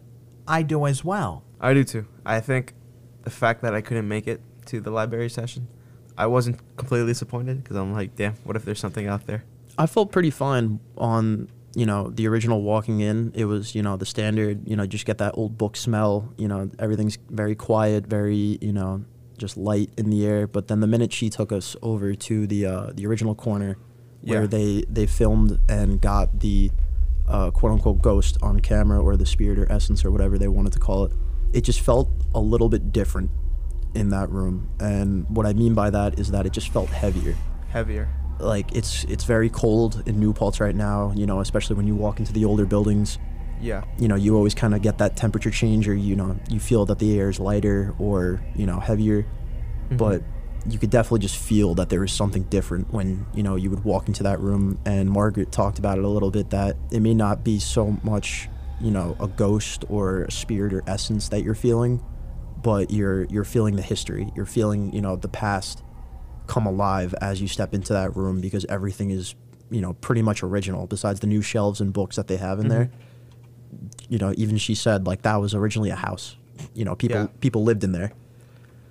I 0.47 0.61
do 0.61 0.85
as 0.85 1.03
well. 1.03 1.43
I 1.59 1.73
do 1.73 1.83
too. 1.83 2.05
I 2.25 2.39
think 2.39 2.73
the 3.23 3.29
fact 3.29 3.61
that 3.63 3.73
I 3.73 3.81
couldn't 3.81 4.07
make 4.07 4.27
it 4.27 4.41
to 4.67 4.79
the 4.79 4.91
library 4.91 5.29
session, 5.29 5.67
I 6.17 6.27
wasn't 6.27 6.59
completely 6.77 7.07
disappointed 7.07 7.63
because 7.63 7.77
I'm 7.77 7.93
like, 7.93 8.15
damn, 8.15 8.33
what 8.43 8.55
if 8.55 8.65
there's 8.65 8.79
something 8.79 9.07
out 9.07 9.25
there? 9.25 9.43
I 9.77 9.87
felt 9.87 10.11
pretty 10.11 10.29
fine 10.29 10.79
on, 10.97 11.49
you 11.73 11.87
know, 11.87 12.09
the 12.09 12.27
original 12.27 12.61
walking 12.61 12.99
in. 12.99 13.31
It 13.33 13.45
was, 13.45 13.73
you 13.73 13.81
know, 13.81 13.97
the 13.97 14.05
standard, 14.05 14.67
you 14.67 14.75
know, 14.75 14.85
just 14.85 15.05
get 15.05 15.17
that 15.17 15.35
old 15.35 15.57
book 15.57 15.75
smell, 15.75 16.31
you 16.37 16.47
know, 16.47 16.69
everything's 16.77 17.17
very 17.29 17.55
quiet, 17.55 18.05
very, 18.05 18.59
you 18.61 18.73
know, 18.73 19.05
just 19.37 19.57
light 19.57 19.89
in 19.97 20.11
the 20.11 20.27
air. 20.27 20.45
But 20.45 20.67
then 20.67 20.79
the 20.79 20.87
minute 20.87 21.11
she 21.11 21.31
took 21.31 21.51
us 21.51 21.75
over 21.81 22.13
to 22.13 22.45
the 22.45 22.65
uh, 22.67 22.91
the 22.93 23.07
original 23.07 23.33
corner 23.33 23.77
where 24.23 24.41
Yeah. 24.41 24.47
they 24.47 24.83
they 24.89 25.05
filmed 25.07 25.59
and 25.69 25.99
got 26.01 26.39
the 26.39 26.71
uh, 27.27 27.51
quote 27.51 27.71
unquote 27.71 28.01
ghost 28.01 28.37
on 28.41 28.59
camera 28.59 29.01
or 29.01 29.15
the 29.15 29.25
spirit 29.25 29.57
or 29.59 29.71
essence 29.71 30.03
or 30.03 30.11
whatever 30.11 30.37
they 30.37 30.47
wanted 30.47 30.73
to 30.73 30.79
call 30.79 31.05
it, 31.05 31.11
it 31.53 31.61
just 31.61 31.79
felt 31.81 32.09
a 32.35 32.39
little 32.39 32.67
bit 32.69 32.91
different 32.91 33.29
in 33.95 34.09
that 34.09 34.29
room. 34.29 34.69
And 34.79 35.25
what 35.29 35.45
I 35.45 35.53
mean 35.53 35.73
by 35.73 35.89
that 35.91 36.19
is 36.19 36.31
that 36.31 36.45
it 36.45 36.51
just 36.51 36.69
felt 36.69 36.89
heavier 36.89 37.35
Heavier. 37.69 38.09
like 38.39 38.75
it's 38.75 39.03
it's 39.05 39.23
very 39.23 39.49
cold 39.49 40.03
in 40.05 40.19
New 40.19 40.33
Paltz 40.33 40.59
right 40.59 40.75
now. 40.75 41.11
You 41.15 41.25
know, 41.25 41.39
especially 41.39 41.75
when 41.75 41.87
you 41.87 41.95
walk 41.95 42.19
into 42.19 42.33
the 42.33 42.45
older 42.45 42.65
buildings. 42.65 43.17
Yeah. 43.61 43.85
You 43.97 44.09
know, 44.09 44.15
you 44.15 44.35
always 44.35 44.53
kind 44.53 44.73
of 44.75 44.81
get 44.81 44.97
that 44.97 45.15
temperature 45.15 45.49
change, 45.51 45.87
or 45.87 45.93
you 45.95 46.15
know, 46.17 46.37
you 46.49 46.59
feel 46.59 46.85
that 46.87 46.99
the 46.99 47.17
air 47.17 47.29
is 47.29 47.39
lighter 47.39 47.93
or 47.99 48.41
you 48.55 48.65
know 48.65 48.79
heavier. 48.81 49.25
But 49.91 50.23
you 50.67 50.79
could 50.79 50.89
definitely 50.89 51.19
just 51.19 51.37
feel 51.37 51.75
that 51.75 51.89
there 51.89 51.99
was 51.99 52.11
something 52.11 52.43
different 52.43 52.91
when 52.93 53.25
you 53.33 53.43
know 53.43 53.55
you 53.55 53.69
would 53.69 53.83
walk 53.83 54.07
into 54.07 54.23
that 54.23 54.39
room. 54.39 54.79
And 54.85 55.09
Margaret 55.09 55.51
talked 55.51 55.79
about 55.79 55.97
it 55.97 56.03
a 56.03 56.07
little 56.07 56.31
bit 56.31 56.49
that 56.51 56.77
it 56.91 57.01
may 57.01 57.13
not 57.13 57.43
be 57.43 57.59
so 57.59 57.97
much 58.03 58.49
you 58.81 58.91
know 58.91 59.15
a 59.19 59.27
ghost 59.27 59.85
or 59.89 60.23
a 60.23 60.31
spirit 60.31 60.73
or 60.73 60.83
essence 60.87 61.29
that 61.29 61.43
you're 61.43 61.55
feeling, 61.55 62.03
but 62.61 62.91
you're 62.91 63.25
you're 63.25 63.43
feeling 63.43 63.75
the 63.75 63.81
history. 63.81 64.31
You're 64.35 64.45
feeling 64.45 64.93
you 64.93 65.01
know 65.01 65.15
the 65.15 65.27
past 65.27 65.83
come 66.47 66.65
alive 66.65 67.13
as 67.21 67.41
you 67.41 67.47
step 67.47 67.73
into 67.73 67.93
that 67.93 68.15
room 68.15 68.41
because 68.41 68.65
everything 68.65 69.11
is 69.11 69.35
you 69.69 69.81
know 69.81 69.93
pretty 69.93 70.21
much 70.21 70.43
original 70.43 70.87
besides 70.87 71.19
the 71.21 71.27
new 71.27 71.41
shelves 71.41 71.79
and 71.81 71.93
books 71.93 72.17
that 72.17 72.27
they 72.27 72.35
have 72.35 72.59
in 72.59 72.67
there 72.67 72.85
mm-hmm. 72.85 74.13
you 74.13 74.17
know 74.19 74.33
even 74.35 74.57
she 74.57 74.75
said 74.75 75.07
like 75.07 75.21
that 75.21 75.37
was 75.37 75.55
originally 75.55 75.89
a 75.89 75.95
house 75.95 76.35
you 76.73 76.83
know 76.83 76.95
people 76.95 77.17
Yeah. 77.17 77.27
people 77.39 77.63
lived 77.63 77.83
in 77.85 77.93
there 77.93 78.11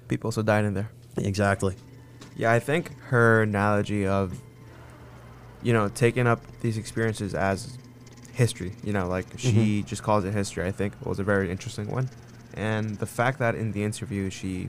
People 0.09 0.29
also 0.29 0.43
died 0.43 0.65
in 0.65 0.75
there. 0.75 0.91
Exactly 1.19 1.77
Yeah, 2.37 2.53
I 2.53 2.59
think 2.61 2.99
her 3.11 3.43
analogy 3.43 4.07
of, 4.07 4.41
you 5.63 5.73
know, 5.73 5.89
taking 5.89 6.27
up 6.27 6.41
these 6.61 6.79
experiences 6.79 7.35
as 7.35 7.77
history, 8.33 8.73
you 8.83 8.93
know, 8.93 9.07
like 9.07 9.27
she 9.37 9.53
mm-hmm. 9.53 9.87
just 9.87 10.03
calls 10.03 10.25
it 10.25 10.33
history, 10.33 10.67
I 10.67 10.73
think 10.73 10.95
was 11.05 11.19
a 11.19 11.25
very 11.25 11.51
interesting 11.51 11.91
one. 11.91 12.09
And 12.55 12.97
the 12.99 13.07
fact 13.07 13.39
that 13.39 13.55
in 13.55 13.73
the 13.73 13.85
interview 13.85 14.31
she 14.31 14.69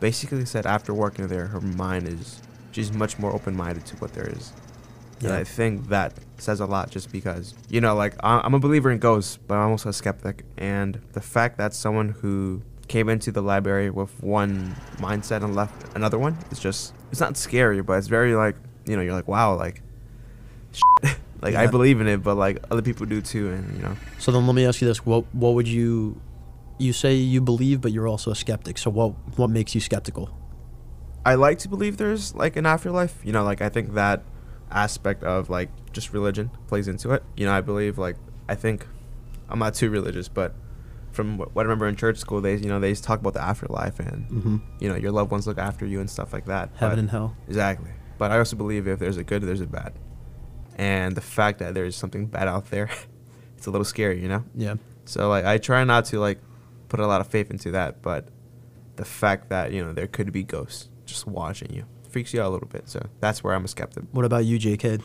basically 0.00 0.44
said 0.44 0.66
after 0.66 0.92
working 0.92 1.28
there, 1.28 1.46
her 1.46 1.60
mind 1.60 2.08
is, 2.08 2.40
she's 2.72 2.92
much 2.92 3.18
more 3.18 3.32
open 3.32 3.54
minded 3.54 3.86
to 3.86 3.96
what 3.96 4.12
there 4.14 4.28
is. 4.28 4.52
And 5.20 5.28
Yeah. 5.28 5.36
I 5.36 5.44
think 5.44 5.88
that 5.88 6.14
says 6.38 6.58
a 6.60 6.66
lot 6.66 6.90
just 6.90 7.12
because, 7.12 7.54
you 7.68 7.80
know, 7.80 7.94
like 7.94 8.14
I'm 8.22 8.54
a 8.54 8.58
believer 8.58 8.90
in 8.90 8.98
ghosts, 8.98 9.38
but 9.46 9.54
I'm 9.54 9.70
also 9.70 9.90
a 9.90 9.92
skeptic. 9.92 10.44
And 10.58 11.00
the 11.12 11.20
fact 11.20 11.58
that 11.58 11.74
someone 11.74 12.08
who 12.08 12.62
came 12.88 13.08
into 13.08 13.32
the 13.32 13.42
library 13.42 13.90
with 13.90 14.22
one 14.22 14.74
mindset 14.96 15.42
and 15.42 15.54
left 15.54 15.96
another 15.96 16.18
one, 16.18 16.36
it's 16.50 16.60
just, 16.60 16.94
it's 17.10 17.20
not 17.20 17.36
scary, 17.36 17.82
but 17.82 17.94
it's 17.94 18.08
very 18.08 18.34
like, 18.34 18.56
you 18.86 18.96
know, 18.96 19.02
you're 19.02 19.14
like, 19.14 19.28
wow, 19.28 19.54
like, 19.56 19.82
like 21.42 21.54
I 21.54 21.66
believe 21.66 22.00
in 22.00 22.06
it, 22.06 22.22
but 22.22 22.36
like 22.36 22.62
other 22.70 22.82
people 22.82 23.06
do 23.06 23.20
too. 23.20 23.50
And, 23.50 23.76
you 23.76 23.82
know, 23.82 23.96
So 24.18 24.32
then 24.32 24.46
let 24.46 24.54
me 24.54 24.64
ask 24.66 24.80
you 24.80 24.88
this: 24.88 25.04
what 25.04 25.24
what 25.34 25.54
would 25.54 25.68
you 25.68 26.20
you 26.78 26.92
say 26.92 27.14
you 27.14 27.40
believe, 27.40 27.80
but 27.80 27.92
you're 27.92 28.08
also 28.08 28.30
a 28.30 28.34
skeptic? 28.34 28.78
So 28.78 28.90
what 28.90 29.14
what 29.36 29.50
makes 29.50 29.74
you 29.74 29.80
skeptical? 29.80 30.30
I 31.24 31.34
like 31.34 31.58
to 31.58 31.68
believe 31.68 31.96
there's 31.96 32.34
like 32.34 32.56
an 32.56 32.66
afterlife. 32.66 33.20
You 33.24 33.32
know, 33.32 33.44
like 33.44 33.60
I 33.60 33.68
think 33.68 33.94
that 33.94 34.22
aspect 34.70 35.22
of 35.22 35.50
like 35.50 35.68
just 35.92 36.12
religion 36.12 36.50
plays 36.68 36.88
into 36.88 37.10
it. 37.12 37.22
You 37.36 37.46
know, 37.46 37.52
I 37.52 37.60
believe 37.60 37.98
like 37.98 38.16
I 38.48 38.54
think 38.54 38.86
I'm 39.48 39.58
not 39.58 39.74
too 39.74 39.90
religious, 39.90 40.28
but 40.28 40.54
from 41.12 41.38
what 41.38 41.54
what 41.54 41.62
I 41.62 41.64
remember 41.64 41.86
in 41.88 41.96
church 41.96 42.18
school, 42.18 42.40
they 42.40 42.56
you 42.56 42.68
know 42.68 42.80
they 42.80 42.88
used 42.90 43.02
to 43.04 43.06
talk 43.06 43.20
about 43.20 43.34
the 43.34 43.42
afterlife 43.42 44.00
and 44.00 44.28
Mhm. 44.28 44.60
you 44.80 44.88
know 44.88 44.94
your 44.96 45.12
loved 45.12 45.30
ones 45.30 45.46
look 45.46 45.58
after 45.58 45.86
you 45.86 46.00
and 46.00 46.08
stuff 46.10 46.32
like 46.32 46.46
that. 46.46 46.70
Heaven 46.76 46.96
But- 46.96 46.98
and 47.00 47.10
hell. 47.10 47.36
Exactly. 47.48 47.90
But 48.18 48.30
I 48.30 48.38
also 48.38 48.56
believe 48.56 48.86
if 48.86 48.98
there's 48.98 49.16
a 49.16 49.24
good, 49.24 49.42
there's 49.42 49.60
a 49.60 49.66
bad, 49.66 49.92
and 50.76 51.14
the 51.16 51.20
fact 51.20 51.58
that 51.58 51.74
there's 51.74 51.96
something 51.96 52.26
bad 52.26 52.46
out 52.48 52.70
there, 52.70 52.88
it's 53.56 53.66
a 53.66 53.70
little 53.70 53.84
scary, 53.84 54.20
you 54.22 54.28
know. 54.28 54.44
Yeah. 54.54 54.74
So 55.04 55.28
like 55.28 55.44
I 55.44 55.58
try 55.58 55.82
not 55.84 56.04
to 56.06 56.18
like 56.20 56.40
put 56.88 57.00
a 57.00 57.06
lot 57.06 57.20
of 57.20 57.26
faith 57.26 57.50
into 57.50 57.70
that, 57.72 58.02
but 58.02 58.28
the 58.96 59.04
fact 59.04 59.48
that 59.50 59.72
you 59.72 59.84
know 59.84 59.92
there 59.92 60.06
could 60.06 60.32
be 60.32 60.42
ghosts 60.42 60.88
just 61.06 61.26
watching 61.26 61.72
you 61.74 61.84
freaks 62.10 62.32
you 62.34 62.40
out 62.42 62.48
a 62.48 62.50
little 62.50 62.68
bit. 62.68 62.88
So 62.88 63.06
that's 63.20 63.42
where 63.42 63.54
I'm 63.54 63.64
a 63.64 63.68
skeptic. 63.68 64.04
What 64.12 64.24
about 64.24 64.44
you, 64.44 64.58
J.K.? 64.58 64.98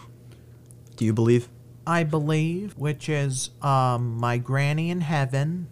Do 0.97 1.05
you 1.05 1.13
believe? 1.13 1.47
I 1.87 2.03
believe, 2.03 2.73
which 2.77 3.07
is 3.07 3.51
um, 3.61 4.17
my 4.17 4.37
granny 4.37 4.89
in 4.89 4.99
heaven 5.01 5.67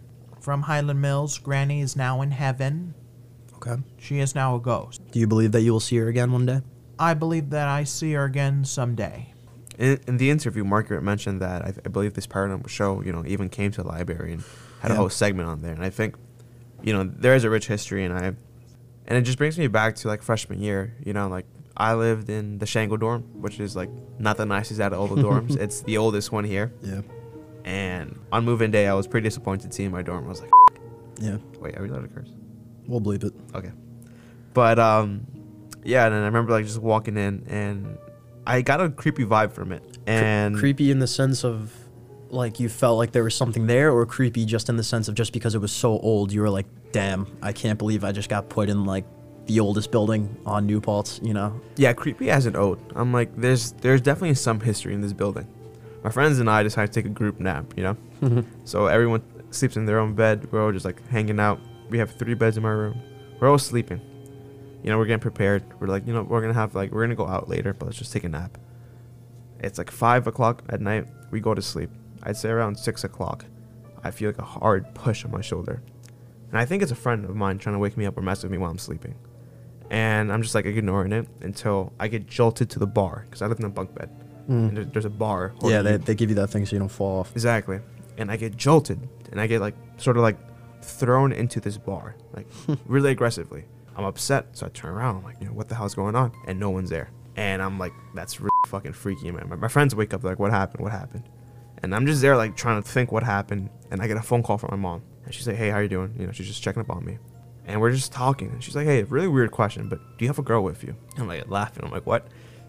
from 0.46 0.62
Highland 0.62 1.02
Mills. 1.02 1.38
Granny 1.38 1.80
is 1.80 1.96
now 1.96 2.22
in 2.22 2.30
heaven. 2.30 2.94
Okay. 3.56 3.82
She 3.98 4.20
is 4.20 4.36
now 4.36 4.54
a 4.54 4.60
ghost. 4.60 5.02
Do 5.10 5.18
you 5.18 5.26
believe 5.26 5.50
that 5.50 5.62
you 5.62 5.72
will 5.72 5.80
see 5.80 5.96
her 5.96 6.06
again 6.06 6.30
one 6.30 6.46
day? 6.46 6.60
I 7.00 7.14
believe 7.14 7.50
that 7.50 7.66
I 7.66 7.82
see 7.82 8.12
her 8.12 8.22
again 8.22 8.64
someday. 8.64 9.34
In, 9.76 9.98
in 10.06 10.18
the 10.18 10.30
interview, 10.30 10.62
Margaret 10.62 11.02
mentioned 11.02 11.42
that 11.42 11.62
I, 11.62 11.74
I 11.84 11.88
believe 11.88 12.14
this 12.14 12.28
paranormal 12.28 12.68
show, 12.68 13.02
you 13.02 13.10
know, 13.10 13.24
even 13.26 13.48
came 13.48 13.72
to 13.72 13.82
the 13.82 13.88
library 13.88 14.34
and 14.34 14.44
had 14.82 14.92
a 14.92 14.94
whole 14.94 15.10
segment 15.10 15.48
on 15.48 15.62
there. 15.62 15.72
And 15.72 15.82
I 15.82 15.90
think, 15.90 16.14
you 16.80 16.92
know, 16.92 17.02
there 17.02 17.34
is 17.34 17.42
a 17.42 17.50
rich 17.50 17.66
history, 17.66 18.04
and 18.04 18.14
I, 18.14 18.26
and 18.26 19.18
it 19.18 19.22
just 19.22 19.38
brings 19.38 19.58
me 19.58 19.66
back 19.66 19.96
to 19.96 20.08
like 20.08 20.22
freshman 20.22 20.62
year. 20.62 20.94
You 21.04 21.12
know, 21.12 21.26
like 21.26 21.46
I 21.76 21.94
lived 21.94 22.30
in 22.30 22.58
the 22.58 22.66
Shango 22.66 22.96
dorm, 22.96 23.22
which 23.42 23.58
is 23.58 23.74
like 23.74 23.90
not 24.20 24.36
the 24.36 24.46
nicest 24.46 24.80
out 24.80 24.92
of 24.92 25.00
all 25.00 25.08
the 25.08 25.20
dorms. 25.20 25.56
it's 25.60 25.80
the 25.80 25.98
oldest 25.98 26.30
one 26.30 26.44
here. 26.44 26.72
Yeah. 26.82 27.00
And 27.66 28.18
on 28.32 28.44
move-in 28.44 28.70
day, 28.70 28.86
I 28.86 28.94
was 28.94 29.06
pretty 29.06 29.26
disappointed 29.26 29.74
seeing 29.74 29.90
my 29.90 30.00
dorm. 30.00 30.24
I 30.24 30.28
was 30.28 30.40
like, 30.40 30.50
Yeah. 31.18 31.36
wait, 31.58 31.76
are 31.76 31.82
we 31.82 31.88
allowed 31.90 32.02
to 32.02 32.08
curse? 32.08 32.30
We'll 32.86 33.00
believe 33.00 33.24
it. 33.24 33.34
Okay. 33.54 33.72
But 34.54 34.78
um, 34.78 35.26
yeah, 35.84 36.06
and 36.06 36.14
then 36.14 36.22
I 36.22 36.26
remember 36.26 36.52
like 36.52 36.64
just 36.64 36.78
walking 36.80 37.16
in, 37.16 37.44
and 37.48 37.98
I 38.46 38.62
got 38.62 38.80
a 38.80 38.88
creepy 38.88 39.24
vibe 39.24 39.52
from 39.52 39.72
it. 39.72 39.82
And 40.06 40.56
creepy 40.56 40.90
in 40.92 41.00
the 41.00 41.06
sense 41.08 41.44
of 41.44 41.72
like 42.30 42.58
you 42.60 42.68
felt 42.68 42.98
like 42.98 43.10
there 43.12 43.24
was 43.24 43.34
something 43.34 43.66
there, 43.66 43.90
or 43.90 44.06
creepy 44.06 44.44
just 44.46 44.68
in 44.68 44.76
the 44.76 44.84
sense 44.84 45.08
of 45.08 45.14
just 45.16 45.32
because 45.32 45.54
it 45.54 45.58
was 45.60 45.72
so 45.72 45.98
old, 45.98 46.32
you 46.32 46.40
were 46.40 46.50
like, 46.50 46.66
damn, 46.92 47.26
I 47.42 47.52
can't 47.52 47.78
believe 47.78 48.04
I 48.04 48.12
just 48.12 48.28
got 48.28 48.48
put 48.48 48.68
in 48.70 48.84
like 48.84 49.04
the 49.46 49.58
oldest 49.60 49.90
building 49.90 50.34
on 50.46 50.66
New 50.66 50.80
Paltz, 50.80 51.20
you 51.22 51.34
know? 51.34 51.60
Yeah, 51.76 51.92
creepy 51.92 52.30
as 52.30 52.46
an 52.46 52.56
ode. 52.56 52.78
I'm 52.94 53.12
like, 53.12 53.34
there's 53.36 53.72
there's 53.72 54.00
definitely 54.00 54.34
some 54.34 54.60
history 54.60 54.94
in 54.94 55.00
this 55.00 55.12
building. 55.12 55.46
My 56.06 56.12
friends 56.12 56.38
and 56.38 56.48
I 56.48 56.62
decided 56.62 56.92
to 56.92 57.02
take 57.02 57.10
a 57.10 57.12
group 57.12 57.40
nap, 57.40 57.74
you 57.76 57.82
know. 57.82 57.96
Mm-hmm. 58.22 58.42
so 58.64 58.86
everyone 58.86 59.24
sleeps 59.50 59.76
in 59.76 59.86
their 59.86 59.98
own 59.98 60.14
bed. 60.14 60.46
We're 60.52 60.64
all 60.64 60.70
just 60.70 60.84
like 60.84 61.04
hanging 61.08 61.40
out. 61.40 61.58
We 61.90 61.98
have 61.98 62.12
three 62.12 62.34
beds 62.34 62.56
in 62.56 62.62
my 62.62 62.70
room. 62.70 63.02
We're 63.40 63.50
all 63.50 63.58
sleeping. 63.58 64.00
You 64.84 64.90
know, 64.90 64.98
we're 64.98 65.06
getting 65.06 65.18
prepared. 65.18 65.64
We're 65.80 65.88
like, 65.88 66.06
you 66.06 66.12
know, 66.12 66.22
we're 66.22 66.42
gonna 66.42 66.54
have 66.54 66.76
like 66.76 66.92
we're 66.92 67.02
gonna 67.02 67.16
go 67.16 67.26
out 67.26 67.48
later, 67.48 67.74
but 67.74 67.86
let's 67.86 67.98
just 67.98 68.12
take 68.12 68.22
a 68.22 68.28
nap. 68.28 68.56
It's 69.58 69.78
like 69.78 69.90
five 69.90 70.28
o'clock 70.28 70.62
at 70.68 70.80
night. 70.80 71.08
We 71.32 71.40
go 71.40 71.54
to 71.54 71.60
sleep. 71.60 71.90
I'd 72.22 72.36
say 72.36 72.50
around 72.50 72.78
six 72.78 73.02
o'clock. 73.02 73.44
I 74.04 74.12
feel 74.12 74.28
like 74.28 74.38
a 74.38 74.44
hard 74.44 74.94
push 74.94 75.24
on 75.24 75.32
my 75.32 75.40
shoulder, 75.40 75.82
and 76.50 76.60
I 76.60 76.66
think 76.66 76.84
it's 76.84 76.92
a 76.92 76.94
friend 76.94 77.24
of 77.24 77.34
mine 77.34 77.58
trying 77.58 77.74
to 77.74 77.80
wake 77.80 77.96
me 77.96 78.06
up 78.06 78.16
or 78.16 78.22
mess 78.22 78.44
with 78.44 78.52
me 78.52 78.58
while 78.58 78.70
I'm 78.70 78.78
sleeping 78.78 79.16
and 79.90 80.32
I'm 80.32 80.42
just 80.42 80.54
like 80.54 80.66
ignoring 80.66 81.12
it 81.12 81.28
until 81.40 81.92
I 81.98 82.08
get 82.08 82.26
jolted 82.26 82.70
to 82.70 82.78
the 82.78 82.86
bar 82.86 83.24
because 83.26 83.42
I 83.42 83.46
live 83.46 83.58
in 83.58 83.64
a 83.64 83.70
bunk 83.70 83.94
bed. 83.94 84.10
Mm. 84.48 84.68
And 84.68 84.76
there- 84.76 84.84
there's 84.84 85.04
a 85.04 85.10
bar. 85.10 85.52
Yeah, 85.62 85.82
they, 85.82 85.92
you- 85.92 85.98
they 85.98 86.14
give 86.14 86.30
you 86.30 86.36
that 86.36 86.48
thing 86.50 86.64
so 86.66 86.74
you 86.76 86.80
don't 86.80 86.88
fall 86.88 87.20
off. 87.20 87.32
exactly. 87.32 87.80
And 88.18 88.30
I 88.30 88.36
get 88.36 88.56
jolted, 88.56 88.98
and 89.30 89.40
I 89.40 89.46
get 89.46 89.60
like 89.60 89.74
sort 89.98 90.16
of 90.16 90.22
like 90.22 90.38
thrown 90.82 91.32
into 91.32 91.60
this 91.60 91.76
bar, 91.78 92.16
like 92.34 92.46
really 92.86 93.10
aggressively. 93.10 93.64
I'm 93.96 94.04
upset, 94.04 94.46
so 94.56 94.66
I 94.66 94.68
turn 94.70 94.92
around. 94.94 95.16
I'm 95.16 95.24
like, 95.24 95.36
you 95.40 95.46
know, 95.46 95.52
what 95.52 95.68
the 95.68 95.74
hell's 95.74 95.94
going 95.94 96.14
on? 96.16 96.32
And 96.46 96.58
no 96.60 96.70
one's 96.70 96.90
there. 96.90 97.10
And 97.36 97.60
I'm 97.62 97.78
like, 97.78 97.92
that's 98.14 98.40
really 98.40 98.50
fucking 98.68 98.92
freaky, 98.94 99.30
man. 99.30 99.48
My, 99.48 99.56
my 99.56 99.68
friends 99.68 99.94
wake 99.94 100.14
up 100.14 100.22
they're 100.22 100.30
like, 100.32 100.38
what 100.38 100.50
happened? 100.50 100.82
What 100.82 100.92
happened? 100.92 101.24
And 101.82 101.94
I'm 101.94 102.06
just 102.06 102.22
there 102.22 102.36
like 102.36 102.56
trying 102.56 102.82
to 102.82 102.88
think 102.88 103.12
what 103.12 103.22
happened. 103.22 103.68
And 103.90 104.00
I 104.00 104.06
get 104.06 104.16
a 104.16 104.22
phone 104.22 104.42
call 104.42 104.58
from 104.58 104.70
my 104.72 104.76
mom, 104.76 105.02
and 105.24 105.34
she's 105.34 105.46
like, 105.46 105.56
hey, 105.56 105.68
how 105.70 105.78
you 105.80 105.88
doing? 105.88 106.14
You 106.18 106.26
know, 106.26 106.32
she's 106.32 106.46
just 106.46 106.62
checking 106.62 106.80
up 106.80 106.90
on 106.90 107.04
me. 107.04 107.18
And 107.66 107.80
we're 107.80 107.90
just 107.92 108.12
talking, 108.12 108.48
and 108.50 108.62
she's 108.62 108.76
like, 108.76 108.86
hey, 108.86 109.02
really 109.02 109.28
weird 109.28 109.50
question, 109.50 109.88
but 109.88 109.98
do 110.18 110.24
you 110.24 110.28
have 110.28 110.38
a 110.38 110.42
girl 110.42 110.62
with 110.62 110.84
you? 110.84 110.94
And 111.14 111.22
I'm 111.22 111.28
like 111.28 111.48
laughing. 111.50 111.84
I'm 111.84 111.90
like, 111.90 112.06
what? 112.06 112.28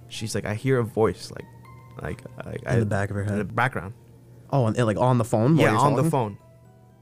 She's 0.10 0.34
like, 0.36 0.46
I 0.46 0.55
hear 0.55 0.79
a 0.79 0.84
voice, 0.84 1.31
like, 1.31 1.46
like, 2.01 2.22
like 2.46 2.63
In 2.63 2.80
the 2.80 2.86
back 2.86 3.10
of 3.10 3.16
her 3.16 3.24
head. 3.24 3.34
in 3.34 3.38
the 3.39 3.46
background. 3.46 3.94
Oh, 4.51 4.66
and, 4.68 4.77
like 4.77 4.98
on 4.98 5.18
the 5.18 5.25
phone? 5.25 5.58
Yeah, 5.58 5.72
you're 5.72 5.80
on 5.80 5.96
the 5.96 6.10
phone. 6.10 6.38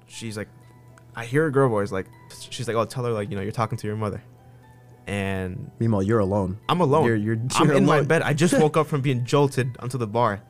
She's 0.08 0.38
like, 0.38 0.50
I 1.16 1.26
hear 1.26 1.46
a 1.46 1.52
girl 1.52 1.70
voice. 1.70 1.92
Like, 1.92 2.08
she's 2.50 2.68
like, 2.68 2.76
oh, 2.76 2.86
tell 2.86 3.06
her 3.06 3.12
like, 3.12 3.30
you 3.30 3.36
know, 3.36 3.42
you're 3.42 3.52
talking 3.52 3.78
to 3.78 3.88
your 3.88 3.96
mother. 3.96 4.22
And 5.08 5.72
Meanwhile, 5.80 6.04
you're 6.04 6.20
alone. 6.20 6.58
I'm 6.68 6.82
alone. 6.82 7.06
You're, 7.06 7.16
you're, 7.16 7.38
I'm 7.56 7.68
you're 7.68 7.78
in 7.78 7.86
my 7.86 8.02
bed. 8.02 8.22
I 8.24 8.34
just 8.34 8.58
woke 8.60 8.76
up 8.78 8.88
from 8.92 9.02
being 9.02 9.24
jolted 9.24 9.78
onto 9.80 9.98
the 9.98 10.08
bar. 10.08 10.42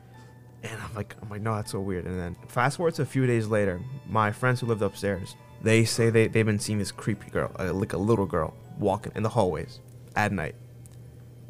And 0.62 0.80
I'm 0.82 0.94
like, 0.94 1.14
I'm 1.22 1.28
like, 1.28 1.42
no, 1.42 1.54
that's 1.54 1.72
so 1.72 1.80
weird. 1.80 2.06
And 2.06 2.18
then 2.18 2.36
fast 2.48 2.78
forward 2.78 2.94
to 2.94 3.02
a 3.02 3.06
few 3.06 3.26
days 3.26 3.46
later, 3.46 3.80
my 4.08 4.32
friends 4.32 4.60
who 4.60 4.66
lived 4.66 4.82
upstairs, 4.82 5.36
they 5.62 5.84
say 5.84 6.10
they, 6.10 6.26
they've 6.26 6.46
been 6.46 6.58
seeing 6.58 6.78
this 6.78 6.90
creepy 6.90 7.30
girl, 7.30 7.52
uh, 7.58 7.72
like 7.72 7.92
a 7.92 7.98
little 7.98 8.26
girl, 8.26 8.54
walking 8.78 9.12
in 9.14 9.22
the 9.22 9.28
hallways 9.28 9.80
at 10.16 10.32
night. 10.32 10.54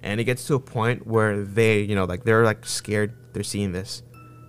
And 0.07 0.21
it 0.21 0.25
gets 0.25 0.47
to 0.47 0.55
a 0.55 0.61
point 0.61 1.07
where 1.07 1.43
they, 1.43 1.81
you 1.81 1.95
know, 1.97 2.05
like 2.05 2.23
they're 2.25 2.45
like 2.45 2.65
scared. 2.65 3.13
They're 3.33 3.43
seeing 3.43 3.73
this. 3.73 4.03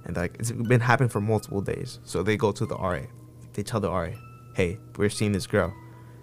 And 0.05 0.15
like 0.15 0.35
it's 0.39 0.51
been 0.51 0.81
happening 0.81 1.09
for 1.09 1.19
multiple 1.19 1.61
days. 1.61 1.99
So 2.03 2.21
they 2.23 2.37
go 2.37 2.51
to 2.51 2.65
the 2.65 2.75
RA. 2.75 3.01
They 3.53 3.63
tell 3.63 3.79
the 3.79 3.89
RA, 3.89 4.11
hey, 4.55 4.77
we're 4.97 5.09
seeing 5.09 5.31
this 5.31 5.47
girl. 5.47 5.73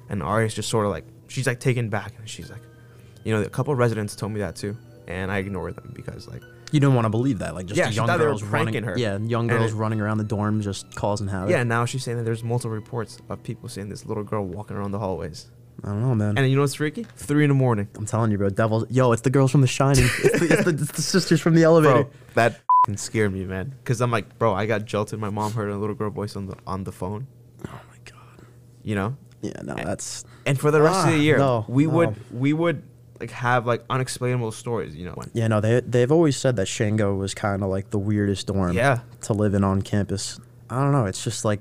And 0.08 0.20
the 0.20 0.24
RA 0.24 0.38
is 0.38 0.54
just 0.54 0.68
sort 0.68 0.86
of 0.86 0.92
like, 0.92 1.04
she's 1.28 1.46
like 1.46 1.58
taken 1.60 1.88
back. 1.88 2.12
And 2.18 2.28
she's 2.28 2.48
like, 2.50 2.62
you 3.24 3.32
know, 3.34 3.42
a 3.42 3.48
couple 3.50 3.72
of 3.72 3.78
residents 3.78 4.14
told 4.14 4.32
me 4.32 4.40
that 4.40 4.54
too. 4.56 4.76
And 5.08 5.30
I 5.32 5.38
ignored 5.38 5.74
them 5.76 5.92
because 5.94 6.28
like, 6.28 6.42
You 6.70 6.78
don't 6.80 6.94
want 6.94 7.04
to 7.06 7.10
believe 7.10 7.40
that. 7.40 7.54
Like, 7.56 7.66
just 7.66 7.76
Yeah, 7.78 7.88
a 7.88 7.90
young 7.90 8.06
thought 8.06 8.18
they 8.18 8.24
were 8.24 8.30
girls 8.30 8.42
pranking 8.42 8.84
running. 8.84 8.84
her. 8.84 8.98
Yeah, 8.98 9.18
young 9.18 9.48
girls 9.48 9.72
it- 9.72 9.76
running 9.76 10.00
around 10.00 10.18
the 10.18 10.24
dorm 10.24 10.62
just 10.62 10.94
causing 10.94 11.26
havoc. 11.28 11.50
yeah, 11.50 11.62
now 11.64 11.84
she's 11.84 12.04
saying 12.04 12.18
that 12.18 12.24
there's 12.24 12.44
multiple 12.44 12.70
reports 12.70 13.18
of 13.28 13.42
people 13.42 13.68
seeing 13.68 13.88
this 13.88 14.06
little 14.06 14.22
girl 14.24 14.44
walking 14.46 14.76
around 14.76 14.92
the 14.92 14.98
hallways. 15.00 15.50
I 15.83 15.88
don't 15.88 16.02
know, 16.02 16.14
man. 16.14 16.38
And 16.38 16.49
you 16.49 16.57
know 16.57 16.62
what's 16.62 16.75
freaky? 16.75 17.04
Three 17.16 17.45
in 17.45 17.49
the 17.49 17.54
morning. 17.54 17.88
I'm 17.97 18.07
telling 18.07 18.31
you, 18.31 18.38
bro. 18.38 18.49
Devils. 18.50 18.87
Yo, 18.90 19.12
it's 19.12 19.23
the 19.23 19.31
girls 19.31 19.50
from 19.50 19.61
The 19.61 19.66
Shining. 19.66 20.04
it's, 20.04 20.38
the, 20.40 20.47
it's, 20.52 20.64
the, 20.64 20.71
it's 20.71 20.93
the 20.93 21.02
sisters 21.02 21.40
from 21.40 21.54
the 21.54 21.62
elevator. 21.64 22.04
Bro, 22.04 22.11
that 22.35 22.61
scared 22.97 23.33
me, 23.33 23.45
man. 23.45 23.75
Cause 23.85 24.00
I'm 24.00 24.11
like, 24.11 24.38
bro, 24.38 24.54
I 24.54 24.66
got 24.66 24.85
jolted. 24.85 25.19
My 25.19 25.31
mom 25.31 25.52
heard 25.52 25.71
a 25.71 25.76
little 25.76 25.95
girl 25.95 26.11
voice 26.11 26.37
on 26.37 26.47
the 26.47 26.57
on 26.66 26.85
the 26.85 26.93
phone. 26.93 27.26
Oh 27.66 27.71
my 27.73 27.97
god. 28.11 28.47
You 28.83 28.95
know. 28.95 29.16
Yeah, 29.43 29.61
no, 29.62 29.75
that's. 29.75 30.25
And 30.47 30.59
for 30.59 30.71
the 30.71 30.81
rest 30.81 31.00
of 31.00 31.07
Ah, 31.07 31.11
the 31.11 31.19
year, 31.19 31.37
no, 31.38 31.64
we 31.69 31.85
no. 31.87 31.93
would 31.93 32.16
we 32.33 32.52
would 32.54 32.83
like 33.21 33.31
have 33.31 33.66
like 33.66 33.85
unexplainable 33.90 34.52
stories. 34.52 34.95
You 34.97 35.07
know. 35.07 35.14
Yeah, 35.35 35.49
no, 35.49 35.61
they 35.61 35.81
they've 35.81 36.11
always 36.12 36.37
said 36.37 36.57
that 36.57 36.66
Shango 36.66 37.14
was 37.14 37.35
kind 37.35 37.62
of 37.62 37.69
like 37.69 37.90
the 37.90 37.99
weirdest 37.99 38.47
dorm. 38.47 38.73
Yeah. 38.73 39.00
To 39.23 39.33
live 39.35 39.52
in 39.54 39.64
on 39.64 39.83
campus. 39.83 40.40
I 40.71 40.81
don't 40.81 40.93
know. 40.93 41.04
It's 41.04 41.23
just 41.23 41.45
like, 41.45 41.61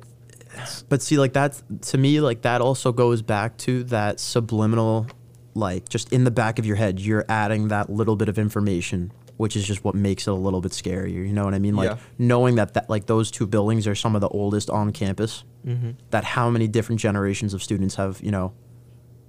but 0.90 1.02
see, 1.02 1.18
like 1.18 1.34
that's 1.34 1.64
to 1.92 1.98
me, 1.98 2.20
like 2.20 2.42
that 2.44 2.62
also 2.62 2.92
goes 2.92 3.22
back 3.22 3.58
to 3.60 3.84
that 3.86 4.20
subliminal, 4.20 5.08
like 5.54 5.90
just 5.90 6.12
in 6.14 6.24
the 6.24 6.32
back 6.32 6.60
of 6.60 6.66
your 6.66 6.76
head, 6.76 7.00
you're 7.00 7.26
adding 7.30 7.68
that 7.70 7.90
little 7.90 8.16
bit 8.16 8.30
of 8.30 8.38
information, 8.40 9.12
which 9.38 9.56
is 9.56 9.66
just 9.66 9.84
what 9.84 9.96
makes 9.96 10.28
it 10.28 10.32
a 10.32 10.34
little 10.34 10.62
bit 10.62 10.72
scarier. 10.72 11.14
You 11.26 11.34
know 11.34 11.46
what 11.46 11.54
I 11.54 11.60
mean? 11.60 11.76
Like 11.76 11.90
Yeah. 11.92 11.98
knowing 12.18 12.56
that 12.56 12.74
that 12.76 12.90
like 12.90 13.06
those 13.08 13.32
two 13.32 13.48
buildings 13.48 13.88
are 13.88 13.96
some 13.96 14.16
of 14.16 14.22
the 14.22 14.30
oldest 14.30 14.70
on 14.70 14.92
campus. 14.92 15.44
Mhm. 15.66 15.96
That 16.12 16.24
how 16.24 16.50
many 16.50 16.68
different 16.68 17.00
generations 17.02 17.54
of 17.54 17.62
students 17.64 17.96
have 17.96 18.20
you 18.22 18.32
know 18.32 18.54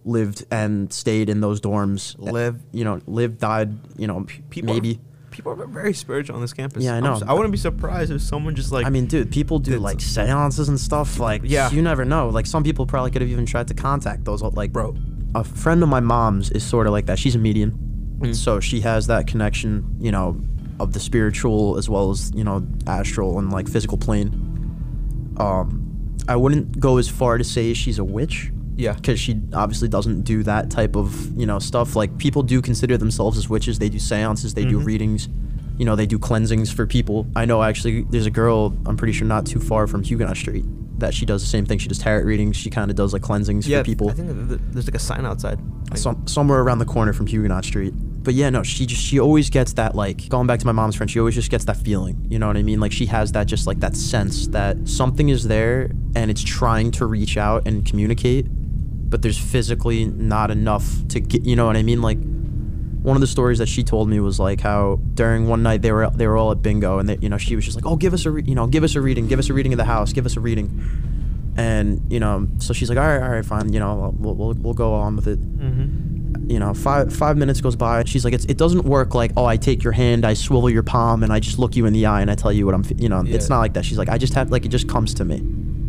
lived 0.04 0.44
and 0.50 0.92
stayed 0.92 1.28
in 1.30 1.40
those 1.40 1.60
dorms. 1.60 2.14
Live. 2.18 2.60
You 2.72 2.84
know, 2.84 3.00
lived, 3.06 3.38
died. 3.40 3.78
You 3.96 4.06
know, 4.06 4.26
People 4.50 4.74
maybe. 4.74 5.00
People 5.34 5.52
are 5.60 5.66
very 5.66 5.92
spiritual 5.92 6.36
on 6.36 6.42
this 6.42 6.52
campus. 6.52 6.84
Yeah, 6.84 6.94
I 6.94 7.00
know. 7.00 7.14
s- 7.14 7.22
I 7.26 7.32
wouldn't 7.32 7.50
be 7.50 7.58
surprised 7.58 8.12
if 8.12 8.22
someone 8.22 8.54
just 8.54 8.70
like. 8.70 8.86
I 8.86 8.90
mean, 8.90 9.06
dude, 9.06 9.30
people 9.32 9.58
do 9.58 9.78
like 9.78 10.00
some- 10.00 10.26
seances 10.26 10.68
and 10.68 10.78
stuff. 10.78 11.18
Like, 11.18 11.42
Yeah. 11.44 11.70
you 11.70 11.82
never 11.82 12.04
know. 12.04 12.28
Like, 12.28 12.46
some 12.46 12.62
people 12.62 12.86
probably 12.86 13.10
could 13.10 13.20
have 13.22 13.30
even 13.30 13.44
tried 13.44 13.66
to 13.68 13.74
contact 13.74 14.24
those. 14.24 14.42
Like, 14.42 14.72
bro, 14.72 14.94
a 15.34 15.42
friend 15.42 15.82
of 15.82 15.88
my 15.88 16.00
mom's 16.00 16.50
is 16.50 16.62
sort 16.62 16.86
of 16.86 16.92
like 16.92 17.06
that. 17.06 17.18
She's 17.18 17.34
a 17.34 17.38
medium, 17.38 17.72
Mm. 18.20 18.34
so 18.34 18.60
she 18.60 18.80
has 18.80 19.08
that 19.08 19.26
connection. 19.26 19.84
You 19.98 20.12
know, 20.12 20.36
of 20.80 20.92
the 20.92 21.00
spiritual 21.00 21.76
as 21.78 21.88
well 21.88 22.10
as 22.10 22.30
you 22.34 22.44
know 22.44 22.64
astral 22.86 23.38
and 23.38 23.52
like 23.52 23.68
physical 23.68 23.98
plane. 23.98 24.30
Um, 25.36 26.16
I 26.28 26.36
wouldn't 26.36 26.78
go 26.78 26.96
as 26.98 27.08
far 27.08 27.38
to 27.38 27.44
say 27.44 27.74
she's 27.74 27.98
a 27.98 28.04
witch. 28.04 28.52
Yeah. 28.76 28.92
Because 28.94 29.20
she 29.20 29.40
obviously 29.52 29.88
doesn't 29.88 30.22
do 30.22 30.42
that 30.44 30.70
type 30.70 30.96
of 30.96 31.36
you 31.38 31.46
know 31.46 31.58
stuff. 31.58 31.94
Like 31.96 32.16
people 32.18 32.42
do 32.42 32.60
consider 32.62 32.96
themselves 32.96 33.38
as 33.38 33.48
witches. 33.48 33.78
They 33.78 33.88
do 33.88 33.98
seances. 33.98 34.54
They 34.54 34.64
do 34.64 34.80
Mhm. 34.80 34.86
readings. 34.86 35.28
You 35.76 35.84
know, 35.84 35.96
they 35.96 36.06
do 36.06 36.18
cleansings 36.18 36.70
for 36.70 36.86
people. 36.86 37.26
I 37.34 37.44
know 37.46 37.62
actually 37.62 38.02
there's 38.10 38.26
a 38.26 38.30
girl 38.30 38.76
I'm 38.86 38.96
pretty 38.96 39.12
sure 39.12 39.26
not 39.26 39.44
too 39.46 39.58
far 39.58 39.86
from 39.86 40.02
Huguenot 40.04 40.36
Street 40.36 40.64
that 40.98 41.12
she 41.12 41.26
does 41.26 41.42
the 41.42 41.48
same 41.48 41.66
thing. 41.66 41.78
She 41.78 41.88
does 41.88 41.98
tarot 41.98 42.22
readings. 42.24 42.56
She 42.56 42.70
kind 42.70 42.88
of 42.90 42.96
does 42.96 43.12
like 43.12 43.22
cleansings 43.22 43.66
yeah, 43.66 43.78
for 43.78 43.84
people. 43.84 44.10
I 44.10 44.12
think 44.12 44.28
th- 44.28 44.48
th- 44.48 44.60
there's 44.70 44.86
like 44.86 44.94
a 44.94 45.00
sign 45.00 45.26
outside. 45.26 45.58
Like, 45.90 45.98
Some, 45.98 46.24
somewhere 46.28 46.60
around 46.60 46.78
the 46.78 46.84
corner 46.84 47.12
from 47.12 47.26
Huguenot 47.26 47.64
Street. 47.64 47.92
But 48.22 48.34
yeah, 48.34 48.48
no, 48.50 48.62
she 48.62 48.86
just 48.86 49.02
she 49.02 49.18
always 49.18 49.50
gets 49.50 49.72
that 49.74 49.94
like 49.96 50.28
going 50.28 50.46
back 50.46 50.60
to 50.60 50.66
my 50.66 50.72
mom's 50.72 50.94
friend. 50.94 51.10
She 51.10 51.18
always 51.18 51.34
just 51.34 51.50
gets 51.50 51.64
that 51.66 51.76
feeling. 51.76 52.24
You 52.30 52.38
know 52.38 52.46
what 52.46 52.56
I 52.56 52.62
mean? 52.62 52.78
Like 52.80 52.92
she 52.92 53.06
has 53.06 53.32
that 53.32 53.46
just 53.48 53.66
like 53.66 53.80
that 53.80 53.96
sense 53.96 54.46
that 54.48 54.88
something 54.88 55.28
is 55.28 55.42
there 55.48 55.90
and 56.14 56.30
it's 56.30 56.42
trying 56.42 56.90
to 56.92 57.06
reach 57.06 57.36
out 57.36 57.66
and 57.66 57.84
communicate, 57.84 58.46
but 59.14 59.22
there's 59.22 59.38
physically 59.38 60.06
not 60.06 60.50
enough 60.50 60.84
to 61.06 61.20
get. 61.20 61.44
You 61.46 61.54
know 61.54 61.66
what 61.66 61.76
I 61.76 61.84
mean? 61.84 62.02
Like 62.02 62.18
one 63.04 63.16
of 63.16 63.20
the 63.20 63.28
stories 63.28 63.58
that 63.58 63.68
she 63.68 63.84
told 63.84 64.08
me 64.08 64.18
was 64.18 64.40
like 64.40 64.60
how 64.60 64.98
during 65.14 65.46
one 65.46 65.62
night 65.62 65.82
they 65.82 65.92
were 65.92 66.10
they 66.10 66.26
were 66.26 66.36
all 66.36 66.50
at 66.50 66.60
bingo 66.62 66.98
and 66.98 67.08
they, 67.08 67.16
you 67.20 67.28
know 67.28 67.38
she 67.38 67.54
was 67.54 67.64
just 67.64 67.76
like 67.76 67.86
oh 67.86 67.94
give 67.94 68.12
us 68.12 68.26
a 68.26 68.30
re- 68.32 68.42
you 68.44 68.56
know 68.56 68.66
give 68.66 68.82
us 68.82 68.96
a 68.96 69.00
reading 69.00 69.28
give 69.28 69.38
us 69.38 69.48
a 69.50 69.54
reading 69.54 69.72
of 69.72 69.76
the 69.76 69.84
house 69.84 70.12
give 70.12 70.26
us 70.26 70.36
a 70.36 70.40
reading 70.40 70.68
and 71.56 72.00
you 72.10 72.18
know 72.18 72.48
so 72.58 72.72
she's 72.72 72.88
like 72.88 72.98
all 72.98 73.06
right 73.06 73.22
all 73.22 73.28
right 73.30 73.44
fine 73.44 73.72
you 73.72 73.78
know 73.78 74.12
we'll, 74.18 74.34
we'll, 74.34 74.54
we'll 74.54 74.74
go 74.74 74.94
on 74.94 75.14
with 75.14 75.28
it 75.28 75.38
Mm-hmm. 75.38 76.50
you 76.50 76.58
know 76.58 76.74
five 76.74 77.14
five 77.14 77.36
minutes 77.36 77.60
goes 77.60 77.76
by 77.76 78.00
and 78.00 78.08
she's 78.08 78.24
like 78.24 78.34
it's, 78.34 78.46
it 78.46 78.58
doesn't 78.58 78.84
work 78.84 79.14
like 79.14 79.30
oh 79.36 79.44
i 79.46 79.56
take 79.56 79.84
your 79.84 79.92
hand 79.92 80.24
i 80.24 80.34
swivel 80.34 80.68
your 80.68 80.82
palm 80.82 81.22
and 81.22 81.32
i 81.32 81.38
just 81.38 81.58
look 81.58 81.76
you 81.76 81.86
in 81.86 81.92
the 81.92 82.06
eye 82.06 82.20
and 82.22 82.30
i 82.30 82.34
tell 82.34 82.52
you 82.52 82.66
what 82.66 82.74
i'm 82.74 82.84
you 82.96 83.08
know 83.08 83.22
it's 83.26 83.48
not 83.50 83.60
like 83.60 83.74
that 83.74 83.84
she's 83.84 83.98
like 83.98 84.08
i 84.08 84.18
just 84.18 84.34
have 84.34 84.50
like 84.50 84.64
it 84.64 84.70
just 84.70 84.88
comes 84.88 85.14
to 85.14 85.24
me 85.24 85.42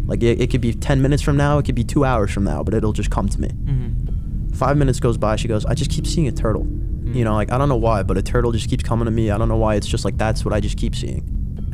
like 0.08 0.22
it, 0.24 0.40
it 0.42 0.50
could 0.52 0.62
be 0.62 0.74
10 0.74 1.02
minutes 1.02 1.22
from 1.24 1.36
now 1.38 1.58
it 1.58 1.66
could 1.66 1.76
be 1.76 1.84
two 1.84 2.06
hours 2.06 2.32
from 2.32 2.44
now 2.44 2.64
but 2.64 2.74
it'll 2.74 2.94
just 2.94 3.10
come 3.12 3.28
to 3.30 3.40
me. 3.42 3.48
Mm-hmm. 3.50 4.54
five 4.54 4.78
minutes 4.78 5.00
goes 5.00 5.18
by 5.18 5.36
she 5.36 5.48
goes 5.48 5.66
i 5.66 5.74
just 5.74 5.92
keep 5.92 6.06
seeing 6.08 6.28
a 6.28 6.32
turtle. 6.32 6.66
You 7.06 7.24
know 7.24 7.34
like 7.36 7.52
i 7.52 7.58
don't 7.58 7.70
know 7.70 7.76
why 7.78 8.04
but 8.04 8.18
a 8.18 8.22
turtle 8.22 8.52
just 8.52 8.70
keeps 8.70 8.84
coming 8.84 9.06
to 9.06 9.12
me. 9.12 9.32
I 9.32 9.38
don't 9.38 9.48
know 9.48 9.58
why 9.58 9.76
it's 9.76 9.88
just 9.88 10.04
like 10.06 10.18
that's 10.18 10.44
what 10.44 10.54
i 10.54 10.60
just 10.60 10.78
keep 10.78 10.96
seeing. 10.96 11.24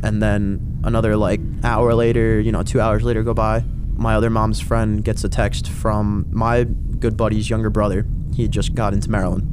And 0.02 0.20
then 0.22 0.80
another 0.84 1.16
like 1.16 1.40
hour 1.64 1.94
later 1.94 2.38
you 2.40 2.52
know 2.52 2.62
two 2.62 2.80
hours 2.80 3.02
later 3.02 3.22
go 3.22 3.34
by 3.34 3.64
my 3.94 4.14
other 4.14 4.30
mom's 4.30 4.60
friend 4.60 5.04
gets 5.04 5.22
a 5.24 5.28
text 5.28 5.68
from 5.68 6.26
my 6.30 6.64
good 6.64 7.16
buddy's 7.16 7.48
younger 7.50 7.70
brother. 7.70 8.06
He 8.34 8.42
had 8.42 8.50
just 8.50 8.74
got 8.74 8.94
into 8.94 9.10
maryland. 9.10 9.48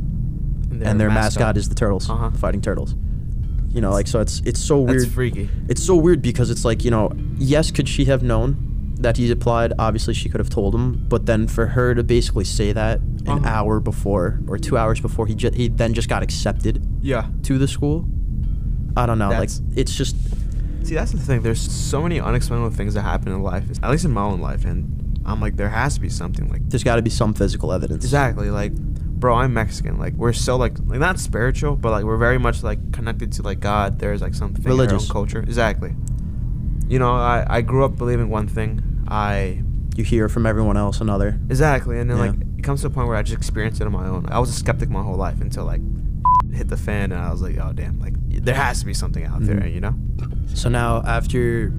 And 0.81 1.00
their, 1.00 1.09
mascot. 1.09 1.57
is 1.57 1.67
the 1.69 1.75
turtles 1.75 2.09
Uh-huh. 2.09 2.29
the 2.29 2.38
fighting 2.38 2.62
turtles. 2.62 2.95
You 3.71 3.81
know 3.81 3.91
like 3.91 4.07
so 4.07 4.19
it's 4.21 4.41
it's 4.45 4.59
so 4.59 4.79
weird. 4.79 5.01
That's 5.01 5.12
freaky. 5.13 5.50
it's 5.67 5.83
so 5.83 5.95
weird 5.95 6.21
because 6.21 6.50
it's 6.50 6.65
like 6.65 6.83
you 6.83 6.91
know 6.91 7.12
yes 7.38 7.69
could 7.71 7.88
she 7.88 8.05
have 8.05 8.24
known 8.24 8.69
that 9.00 9.18
he 9.18 9.32
applied 9.32 9.72
obviously 9.79 10.13
she 10.13 10.27
could 10.29 10.39
have 10.39 10.50
told 10.50 10.75
him 10.75 11.06
but 11.08 11.25
then 11.25 11.48
for 11.48 11.65
her 11.68 11.96
to 11.96 12.03
basically 12.03 12.44
say 12.46 12.72
that 12.74 13.00
an 13.00 13.29
Uh-huh. 13.29 13.48
hour 13.48 13.79
before 13.79 14.39
or 14.48 14.58
two 14.58 14.77
hours 14.77 15.00
before 15.00 15.25
he 15.27 15.36
ju- 15.36 15.51
he 15.53 15.68
then 15.70 15.94
just 15.94 16.10
got 16.10 16.22
accepted 16.24 16.86
Yeah. 17.01 17.27
to 17.44 17.58
the 17.58 17.68
school 17.68 18.06
i 18.98 19.06
don't 19.06 19.18
know 19.20 19.29
That's- 19.29 19.62
like 19.68 19.77
it's 19.77 19.96
just 19.96 20.15
See, 20.82 20.96
that's 20.96 21.12
the 21.12 21.20
thing. 21.20 21.41
There's 21.41 21.60
so 21.60 22.01
many 22.01 22.20
unexplainable 22.22 22.72
things 22.72 22.94
that 22.96 23.01
happen 23.01 23.32
in 23.34 23.44
life, 23.44 23.65
at 23.84 23.91
least 23.91 24.06
in 24.06 24.12
my 24.12 24.22
own 24.24 24.39
life, 24.39 24.63
and 24.65 25.22
I'm 25.25 25.39
like, 25.41 25.58
there 25.58 25.70
has 25.70 25.96
to 25.96 26.01
be 26.01 26.08
something. 26.10 26.50
Like, 26.50 26.68
there's 26.70 26.86
got 26.86 26.96
to 26.96 27.01
be 27.01 27.10
some 27.12 27.34
physical 27.34 27.74
evidence 27.74 28.03
exactly. 28.06 28.50
Like, 28.50 28.74
bro, 28.74 29.36
I'm 29.36 29.53
Mexican. 29.53 30.00
Like, 30.00 30.13
we're 30.15 30.32
so 30.34 30.56
like, 30.56 30.75
like 30.88 31.00
not 31.00 31.20
spiritual, 31.20 31.75
but 31.75 31.91
like 31.91 32.06
we're 32.06 32.18
very 32.18 32.39
much 32.39 32.63
like 32.63 32.79
connected 32.94 33.34
to 33.34 33.41
like 33.44 33.60
God. 33.60 34.00
There's 34.00 34.22
like 34.22 34.34
something 34.34 34.63
in 34.63 34.72
our 34.72 34.75
Religious. 34.77 35.03
own 35.03 35.10
culture. 35.13 35.41
Exactly. 35.41 35.94
You 36.88 36.98
know, 36.98 37.12
I 37.13 37.46
I 37.58 37.62
grew 37.62 37.84
up 37.86 37.98
believing 37.98 38.29
one 38.29 38.48
thing. 38.48 38.82
I 39.10 39.63
you 39.96 40.04
hear 40.04 40.30
from 40.30 40.46
everyone 40.46 40.78
else 40.78 41.01
another 41.01 41.39
exactly, 41.50 42.00
and 42.00 42.10
then 42.10 42.18
Yeah. 42.18 42.24
like 42.28 42.36
it 42.58 42.63
comes 42.63 42.82
to 42.82 42.88
a 42.88 42.89
point 42.89 43.08
where 43.08 43.18
I 43.18 43.22
just 43.24 43.38
experienced 43.38 43.82
it 43.82 43.86
on 43.86 43.92
my 43.92 44.08
own. 44.08 44.25
I 44.30 44.39
was 44.39 44.50
a 44.50 44.54
skeptic 44.54 44.89
my 44.89 45.01
whole 45.04 45.16
life 45.18 45.42
until 45.42 45.66
like 45.66 45.82
hit 46.53 46.68
the 46.70 46.77
fan, 46.77 47.12
and 47.12 47.22
I 47.22 47.31
was 47.31 47.42
like, 47.42 47.57
oh 47.57 47.74
damn, 47.74 48.00
like 48.00 48.14
there 48.44 48.55
has 48.55 48.79
to 48.81 48.86
be 48.86 48.94
something 48.94 49.25
out 49.25 49.42
there, 49.46 49.57
Mhm. 49.62 49.74
you 49.74 49.81
know? 49.81 49.96
so 50.53 50.68
now 50.70 51.01
after 51.05 51.72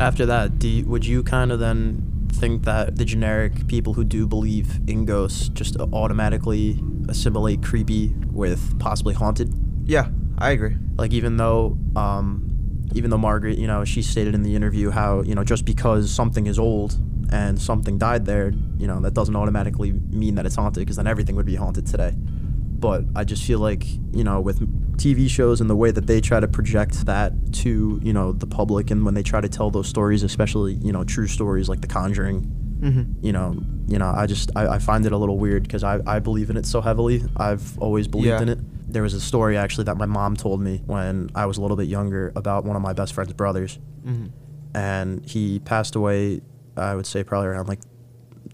after 0.00 0.24
that 0.26 0.58
do 0.58 0.68
you, 0.68 0.84
would 0.86 1.04
you 1.04 1.22
kind 1.22 1.50
of 1.52 1.58
then 1.60 2.02
think 2.32 2.64
that 2.64 2.96
the 2.96 3.04
generic 3.04 3.66
people 3.68 3.94
who 3.94 4.04
do 4.04 4.26
believe 4.26 4.78
in 4.86 5.04
ghosts 5.04 5.48
just 5.50 5.76
automatically 5.92 6.82
assimilate 7.08 7.62
creepy 7.62 8.14
with 8.32 8.78
possibly 8.78 9.14
haunted 9.14 9.52
Yeah, 9.84 10.08
I 10.38 10.50
agree. 10.50 10.76
like 10.96 11.12
even 11.12 11.36
though 11.36 11.76
um 11.96 12.47
even 12.94 13.10
though 13.10 13.18
margaret 13.18 13.58
you 13.58 13.66
know 13.66 13.84
she 13.84 14.02
stated 14.02 14.34
in 14.34 14.42
the 14.42 14.54
interview 14.54 14.90
how 14.90 15.22
you 15.22 15.34
know 15.34 15.44
just 15.44 15.64
because 15.64 16.10
something 16.10 16.46
is 16.46 16.58
old 16.58 16.96
and 17.30 17.60
something 17.60 17.98
died 17.98 18.24
there 18.24 18.52
you 18.78 18.86
know 18.86 19.00
that 19.00 19.14
doesn't 19.14 19.36
automatically 19.36 19.92
mean 20.10 20.34
that 20.34 20.46
it's 20.46 20.56
haunted 20.56 20.80
because 20.80 20.96
then 20.96 21.06
everything 21.06 21.36
would 21.36 21.46
be 21.46 21.54
haunted 21.56 21.86
today 21.86 22.12
but 22.16 23.04
i 23.14 23.24
just 23.24 23.44
feel 23.44 23.58
like 23.58 23.84
you 24.12 24.24
know 24.24 24.40
with 24.40 24.58
tv 24.96 25.28
shows 25.28 25.60
and 25.60 25.68
the 25.68 25.76
way 25.76 25.90
that 25.90 26.06
they 26.06 26.20
try 26.20 26.40
to 26.40 26.48
project 26.48 27.04
that 27.06 27.32
to 27.52 28.00
you 28.02 28.12
know 28.12 28.32
the 28.32 28.46
public 28.46 28.90
and 28.90 29.04
when 29.04 29.14
they 29.14 29.22
try 29.22 29.40
to 29.40 29.48
tell 29.48 29.70
those 29.70 29.86
stories 29.88 30.22
especially 30.22 30.74
you 30.74 30.92
know 30.92 31.04
true 31.04 31.26
stories 31.26 31.68
like 31.68 31.80
the 31.80 31.86
conjuring 31.88 32.52
Mm-hmm. 32.78 33.26
you 33.26 33.32
know 33.32 33.56
you 33.88 33.98
know 33.98 34.06
i 34.06 34.24
just 34.28 34.52
i, 34.54 34.68
I 34.76 34.78
find 34.78 35.04
it 35.04 35.10
a 35.10 35.16
little 35.16 35.36
weird 35.36 35.64
because 35.64 35.82
I, 35.82 35.98
I 36.06 36.20
believe 36.20 36.48
in 36.48 36.56
it 36.56 36.64
so 36.64 36.80
heavily 36.80 37.24
i've 37.36 37.76
always 37.80 38.06
believed 38.06 38.28
Yeah. 38.28 38.42
in 38.42 38.48
it 38.50 38.58
there 38.88 39.02
was 39.02 39.14
a 39.14 39.20
story 39.20 39.56
actually 39.56 39.84
that 39.84 39.96
my 39.96 40.06
mom 40.06 40.34
told 40.36 40.60
me 40.60 40.82
when 40.86 41.30
i 41.34 41.44
was 41.46 41.58
a 41.58 41.60
little 41.60 41.76
bit 41.76 41.88
younger 41.88 42.32
about 42.36 42.64
one 42.64 42.74
of 42.76 42.82
my 42.82 42.92
best 42.92 43.12
friend's 43.14 43.32
brothers 43.32 43.78
Mm-hmm. 44.06 44.26
and 44.74 45.24
he 45.26 45.58
passed 45.58 45.94
away 45.96 46.40
i 46.76 46.94
would 46.94 47.06
say 47.06 47.22
probably 47.24 47.48
around 47.48 47.68
like 47.68 47.80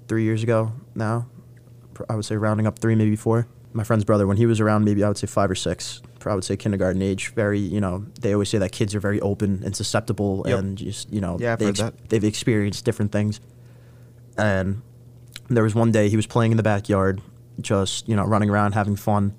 three 0.09 0.25
years 0.25 0.43
ago 0.43 0.73
now 0.95 1.27
i 2.09 2.15
would 2.17 2.25
say 2.25 2.37
rounding 2.37 2.67
up 2.67 2.79
three 2.79 2.95
maybe 2.95 3.15
four 3.17 3.47
my 3.73 3.85
friend's 3.85 4.05
brother 4.05 4.27
when 4.27 4.37
he 4.37 4.47
was 4.47 4.59
around 4.61 4.85
maybe 4.85 5.05
i 5.05 5.09
would 5.09 5.19
say 5.19 5.27
five 5.27 5.51
or 5.51 5.55
six 5.55 6.03
i 6.27 6.35
would 6.35 6.43
say 6.43 6.57
kindergarten 6.57 7.03
age 7.03 7.29
very 7.35 7.59
you 7.61 7.81
know 7.81 8.07
they 8.23 8.33
always 8.33 8.49
say 8.49 8.57
that 8.59 8.73
kids 8.73 8.95
are 8.95 9.01
very 9.01 9.21
open 9.21 9.63
and 9.65 9.77
susceptible 9.77 10.43
Yep. 10.47 10.59
and 10.59 10.79
just 10.79 11.13
you 11.13 11.21
know 11.21 11.37
Yeah, 11.39 11.55
they 11.57 11.71
that. 11.73 12.09
they've 12.09 12.25
experienced 12.25 12.85
different 12.87 13.13
things 13.13 13.41
and 14.39 14.81
there 15.51 15.63
was 15.63 15.75
one 15.75 15.93
day 15.93 16.09
he 16.09 16.17
was 16.17 16.27
playing 16.27 16.51
in 16.53 16.57
the 16.57 16.63
backyard 16.63 17.21
just 17.61 18.09
you 18.09 18.17
know 18.17 18.25
running 18.25 18.49
around 18.51 18.73
having 18.73 18.97
fun 18.97 19.35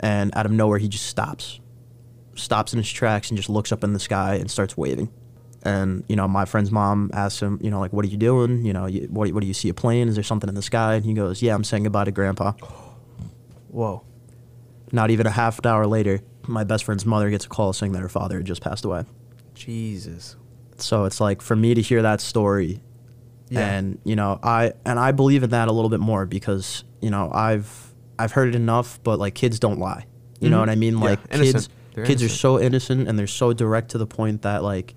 and 0.00 0.30
out 0.36 0.46
of 0.46 0.52
nowhere 0.52 0.78
he 0.78 0.88
just 0.88 1.06
stops 1.06 1.60
stops 2.36 2.72
in 2.72 2.78
his 2.78 2.90
tracks 2.90 3.30
and 3.30 3.36
just 3.36 3.48
looks 3.48 3.70
up 3.72 3.84
in 3.84 3.92
the 3.92 4.00
sky 4.00 4.34
and 4.34 4.50
starts 4.50 4.76
waving 4.76 5.08
and 5.62 6.04
you 6.08 6.16
know 6.16 6.26
my 6.28 6.44
friend's 6.44 6.70
mom 6.70 7.10
asks 7.14 7.40
him 7.40 7.58
you 7.62 7.70
know 7.70 7.80
like 7.80 7.92
what 7.92 8.04
are 8.04 8.08
you 8.08 8.16
doing 8.16 8.64
you 8.64 8.72
know 8.72 8.86
you, 8.86 9.06
what, 9.10 9.30
what 9.32 9.40
do 9.40 9.46
you 9.46 9.54
see 9.54 9.68
a 9.68 9.74
plane 9.74 10.08
is 10.08 10.14
there 10.16 10.24
something 10.24 10.48
in 10.48 10.54
the 10.54 10.62
sky 10.62 10.94
and 10.94 11.04
he 11.04 11.14
goes 11.14 11.40
yeah 11.42 11.54
i'm 11.54 11.64
saying 11.64 11.84
goodbye 11.84 12.04
to 12.04 12.10
grandpa 12.12 12.52
Whoa. 13.68 14.02
not 14.92 15.10
even 15.10 15.26
a 15.26 15.30
half 15.30 15.58
an 15.58 15.66
hour 15.66 15.86
later 15.86 16.20
my 16.46 16.64
best 16.64 16.84
friend's 16.84 17.06
mother 17.06 17.30
gets 17.30 17.46
a 17.46 17.48
call 17.48 17.72
saying 17.72 17.92
that 17.92 18.00
her 18.00 18.08
father 18.08 18.36
had 18.38 18.46
just 18.46 18.60
passed 18.62 18.84
away 18.84 19.04
Jesus. 19.54 20.36
so 20.76 21.04
it's 21.04 21.20
like 21.20 21.40
for 21.40 21.56
me 21.56 21.74
to 21.74 21.80
hear 21.80 22.02
that 22.02 22.20
story 22.20 22.80
Yeah. 23.48 23.74
and 23.74 23.98
you 24.04 24.16
know 24.16 24.38
i 24.42 24.72
and 24.84 24.98
i 24.98 25.12
believe 25.12 25.42
in 25.44 25.50
that 25.50 25.68
a 25.68 25.72
little 25.72 25.88
bit 25.90 26.00
more 26.00 26.26
because 26.26 26.84
you 27.00 27.10
know 27.10 27.30
i've 27.32 27.83
i've 28.18 28.32
heard 28.32 28.48
it 28.48 28.54
enough 28.54 28.98
but 29.02 29.18
like 29.18 29.34
kids 29.34 29.58
don't 29.58 29.78
lie 29.78 30.04
you 30.40 30.48
know 30.50 30.56
Mhm. 30.56 30.60
what 30.60 30.68
i 30.70 30.74
mean 30.74 31.00
like 31.00 31.20
innocent. 31.30 31.54
kids 31.54 31.68
They're 31.94 32.04
kids 32.04 32.22
are 32.22 32.28
so 32.28 32.60
innocent 32.60 33.08
and 33.08 33.18
they're 33.18 33.26
so 33.26 33.52
direct 33.52 33.90
to 33.92 33.98
the 33.98 34.06
point 34.06 34.42
that 34.42 34.62
like 34.62 34.94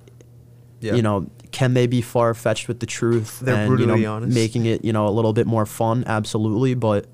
Yeah. 0.81 0.95
you 0.95 1.01
know 1.01 1.27
can 1.51 1.73
they 1.73 1.87
be 1.87 2.01
far 2.01 2.33
fetched 2.33 2.67
with 2.67 2.79
the 2.79 2.85
truth 2.85 3.39
They're 3.39 3.55
and 3.55 3.71
you 3.71 3.77
brutally 3.77 4.01
know 4.03 4.13
honest. 4.15 4.33
making 4.33 4.65
it 4.65 4.83
you 4.85 4.93
know 4.93 5.07
a 5.07 5.13
little 5.17 5.33
bit 5.33 5.47
more 5.47 5.65
fun 5.65 6.03
absolutely 6.07 6.73
but 6.75 7.07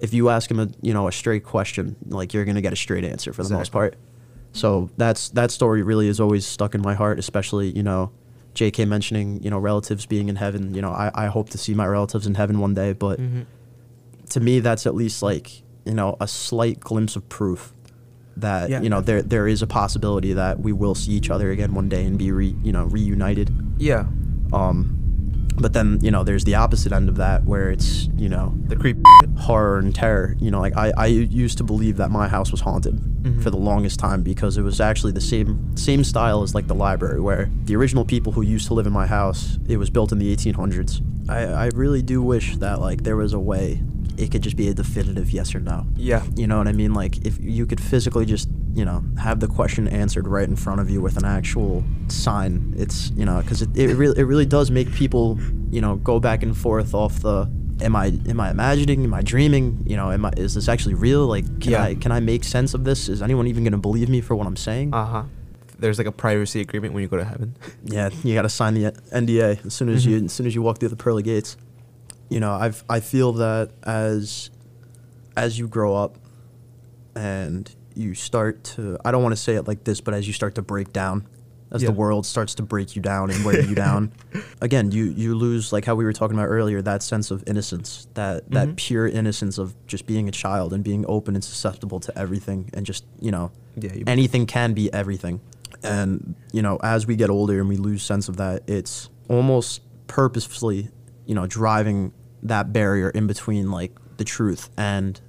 if 0.00 0.12
you 0.14 0.28
ask 0.28 0.48
them 0.48 0.60
a 0.60 0.68
you 0.82 0.92
know 0.94 1.08
a 1.08 1.12
straight 1.12 1.44
question 1.44 1.96
like 2.08 2.32
you're 2.34 2.44
gonna 2.44 2.60
get 2.62 2.72
a 2.72 2.76
straight 2.76 3.04
answer 3.04 3.32
for 3.32 3.42
the 3.42 3.54
most 3.54 3.72
part 3.72 3.96
so 4.52 4.88
that's 4.96 5.28
that 5.30 5.50
story 5.50 5.82
really 5.82 6.08
is 6.08 6.20
always 6.20 6.46
stuck 6.46 6.74
in 6.74 6.80
my 6.82 6.94
heart 6.94 7.18
especially 7.18 7.70
you 7.70 7.82
know 7.82 8.10
jk 8.54 8.86
mentioning 8.88 9.42
you 9.42 9.50
know 9.50 9.58
relatives 9.58 10.06
being 10.06 10.28
in 10.28 10.36
heaven 10.36 10.72
you 10.74 10.80
know 10.80 10.90
i, 10.90 11.10
I 11.14 11.26
hope 11.26 11.50
to 11.50 11.58
see 11.58 11.74
my 11.74 11.86
relatives 11.86 12.26
in 12.26 12.34
heaven 12.36 12.58
one 12.60 12.72
day 12.74 12.92
but 12.92 13.18
Mm-hmm. 13.20 13.42
To 14.30 14.40
me 14.40 14.60
that's 14.60 14.86
at 14.86 14.94
least 14.94 15.22
like 15.22 15.62
you 15.84 15.94
know 15.94 16.16
a 16.20 16.26
slight 16.28 16.80
glimpse 16.80 17.16
of 17.16 17.28
proof 17.28 17.72
that 18.36 18.68
Yeah, 18.70 18.80
you 18.82 18.88
know 18.90 19.00
there 19.00 19.22
there 19.22 19.48
is 19.48 19.62
a 19.62 19.66
possibility 19.66 20.32
that 20.34 20.60
we 20.60 20.72
will 20.72 20.94
see 20.94 21.12
each 21.12 21.30
other 21.30 21.50
again 21.50 21.72
one 21.74 21.88
day 21.88 22.04
and 22.04 22.18
be 22.18 22.32
re, 22.32 22.54
you 22.62 22.72
know 22.72 22.84
reunited 22.84 23.50
Yeah. 23.78 24.06
um 24.52 24.92
but 25.58 25.72
then 25.72 25.98
you 26.02 26.10
know 26.10 26.22
there's 26.22 26.44
the 26.44 26.54
opposite 26.54 26.92
end 26.92 27.08
of 27.08 27.16
that 27.16 27.44
where 27.44 27.70
it's 27.70 28.08
you 28.16 28.28
know 28.28 28.52
The 28.66 28.76
creep. 28.76 28.98
horror 29.38 29.78
and 29.78 29.94
terror 29.94 30.36
you 30.38 30.50
know 30.50 30.60
like 30.60 30.76
i, 30.76 30.92
I 30.96 31.06
used 31.06 31.56
to 31.58 31.64
believe 31.64 31.96
that 31.96 32.10
my 32.10 32.28
house 32.28 32.50
was 32.50 32.60
haunted 32.60 33.00
Mhm. 33.26 33.42
for 33.42 33.50
the 33.50 33.56
longest 33.56 33.98
time 33.98 34.22
because 34.22 34.56
it 34.56 34.62
was 34.62 34.80
actually 34.80 35.10
the 35.12 35.20
same 35.20 35.74
same 35.76 36.04
style 36.04 36.42
as 36.42 36.54
like 36.54 36.66
the 36.68 36.74
library 36.76 37.20
where 37.20 37.50
the 37.64 37.74
original 37.74 38.04
people 38.04 38.30
who 38.32 38.42
used 38.42 38.66
to 38.68 38.74
live 38.74 38.86
in 38.86 38.92
my 38.92 39.06
house 39.06 39.58
it 39.66 39.78
was 39.78 39.88
built 39.90 40.12
in 40.12 40.18
the 40.18 40.30
1800s 40.36 41.00
i 41.28 41.40
i 41.64 41.66
really 41.74 42.02
do 42.02 42.22
wish 42.22 42.56
that 42.58 42.80
like 42.80 43.02
there 43.02 43.16
was 43.16 43.32
a 43.32 43.38
way 43.40 43.82
it 44.18 44.30
could 44.30 44.42
just 44.42 44.56
be 44.56 44.68
a 44.68 44.74
definitive 44.74 45.30
yes 45.30 45.54
or 45.54 45.60
no 45.60 45.86
Yeah. 45.96 46.22
you 46.36 46.46
know 46.46 46.58
what 46.58 46.68
i 46.68 46.72
mean 46.72 46.94
like 46.94 47.24
if 47.26 47.38
you 47.40 47.66
could 47.66 47.80
physically 47.80 48.24
just 48.26 48.48
you 48.74 48.84
know 48.84 49.02
have 49.18 49.40
the 49.40 49.46
question 49.48 49.88
answered 49.88 50.26
right 50.28 50.48
in 50.48 50.56
front 50.56 50.80
of 50.80 50.90
you 50.90 51.00
with 51.00 51.16
an 51.16 51.24
actual 51.24 51.82
sign. 52.08 52.74
It's 52.76 53.10
you 53.16 53.24
know 53.24 53.40
because 53.40 53.62
it, 53.62 53.70
it 53.76 53.94
really 53.96 54.18
it 54.18 54.24
really 54.24 54.44
does 54.46 54.70
make 54.70 54.92
people 54.92 55.38
you 55.70 55.80
know 55.80 55.96
go 55.96 56.20
back 56.20 56.42
and 56.42 56.56
forth 56.56 56.94
off 56.94 57.20
the 57.20 57.48
am 57.80 57.96
I 57.96 58.06
am 58.28 58.38
I 58.38 58.50
imagining? 58.50 59.04
Am 59.04 59.14
I 59.14 59.22
dreaming? 59.22 59.82
You 59.86 59.96
know, 59.96 60.10
am 60.10 60.26
I 60.26 60.30
is 60.36 60.54
this 60.54 60.68
actually 60.68 60.94
real? 60.94 61.26
Like, 61.26 61.44
can 61.60 61.72
Yeah. 61.72 61.84
I 61.84 61.94
can 61.94 62.12
I 62.12 62.20
make 62.20 62.44
sense 62.44 62.74
of 62.74 62.84
this? 62.84 63.08
Is 63.08 63.22
anyone 63.22 63.46
even 63.46 63.64
gonna 63.64 63.78
believe 63.78 64.10
me 64.10 64.20
for 64.20 64.34
what 64.36 64.46
I'm 64.46 64.56
saying? 64.56 64.92
Uh 64.92 65.06
huh. 65.06 65.22
There's 65.78 65.96
like 65.98 66.06
a 66.06 66.12
privacy 66.12 66.60
agreement 66.60 66.92
when 66.94 67.02
you 67.02 67.08
go 67.08 67.16
to 67.16 67.24
heaven. 67.24 67.56
yeah, 67.84 68.10
you 68.24 68.34
got 68.34 68.42
to 68.42 68.48
sign 68.50 68.74
the 68.74 68.92
NDA 69.12 69.64
as 69.66 69.72
soon 69.74 69.88
as 69.88 70.04
you 70.06 70.20
Mhm. 70.20 70.24
as 70.26 70.32
soon 70.32 70.46
as 70.46 70.54
you 70.54 70.60
walk 70.62 70.78
through 70.78 70.88
the 70.90 70.96
pearly 70.96 71.22
gates. 71.22 71.56
You 72.28 72.40
know, 72.40 72.52
I've 72.52 72.82
I 72.88 73.00
feel 73.00 73.32
that 73.34 73.70
as 73.84 74.50
as 75.36 75.58
you 75.58 75.68
grow 75.68 75.94
up 75.94 76.18
and 77.14 77.74
you 77.94 78.14
start 78.14 78.62
to 78.64 78.98
I 79.04 79.10
don't 79.10 79.22
want 79.22 79.32
to 79.32 79.40
say 79.40 79.54
it 79.54 79.66
like 79.66 79.84
this, 79.84 80.00
but 80.00 80.14
as 80.14 80.26
you 80.26 80.32
start 80.32 80.54
to 80.56 80.62
break 80.62 80.92
down, 80.92 81.26
as 81.70 81.82
Yeah. 81.82 81.88
the 81.88 81.94
world 81.94 82.26
starts 82.26 82.54
to 82.56 82.62
break 82.62 82.94
you 82.96 83.02
down 83.02 83.30
and 83.30 83.44
wear 83.44 83.60
you 83.60 83.74
down, 83.74 84.12
again, 84.60 84.90
you 84.90 85.04
you 85.04 85.34
lose 85.34 85.72
like 85.72 85.84
how 85.84 85.94
we 85.94 86.04
were 86.04 86.12
talking 86.12 86.36
about 86.36 86.48
earlier 86.48 86.82
that 86.82 87.02
sense 87.02 87.30
of 87.30 87.42
innocence, 87.46 88.06
that 88.14 88.50
that 88.50 88.68
Mhm. 88.68 88.76
pure 88.76 89.06
innocence 89.08 89.56
of 89.58 89.74
just 89.86 90.06
being 90.06 90.28
a 90.28 90.32
child 90.32 90.72
and 90.72 90.82
being 90.84 91.04
open 91.08 91.34
and 91.34 91.42
susceptible 91.44 92.00
to 92.00 92.18
everything 92.18 92.70
and 92.74 92.84
just 92.86 93.04
you 93.20 93.30
know 93.30 93.50
Yeah, 93.80 93.94
you- 93.94 94.04
anything 94.06 94.46
can 94.46 94.74
be 94.74 94.92
everything. 94.92 95.40
And 95.82 96.34
you 96.52 96.62
know, 96.62 96.78
as 96.82 97.06
we 97.06 97.16
get 97.16 97.30
older 97.30 97.60
and 97.60 97.68
we 97.68 97.76
lose 97.76 98.02
sense 98.02 98.28
of 98.28 98.36
that, 98.38 98.62
it's 98.66 99.08
almost 99.28 99.80
purposefully, 100.06 100.88
you 101.26 101.34
know, 101.34 101.46
driving 101.46 102.12
that 102.42 102.72
barrier 102.72 103.10
in 103.10 103.26
between 103.26 103.70
like 103.70 103.92
the 104.16 104.24
truth 104.24 104.70
and 104.78 105.20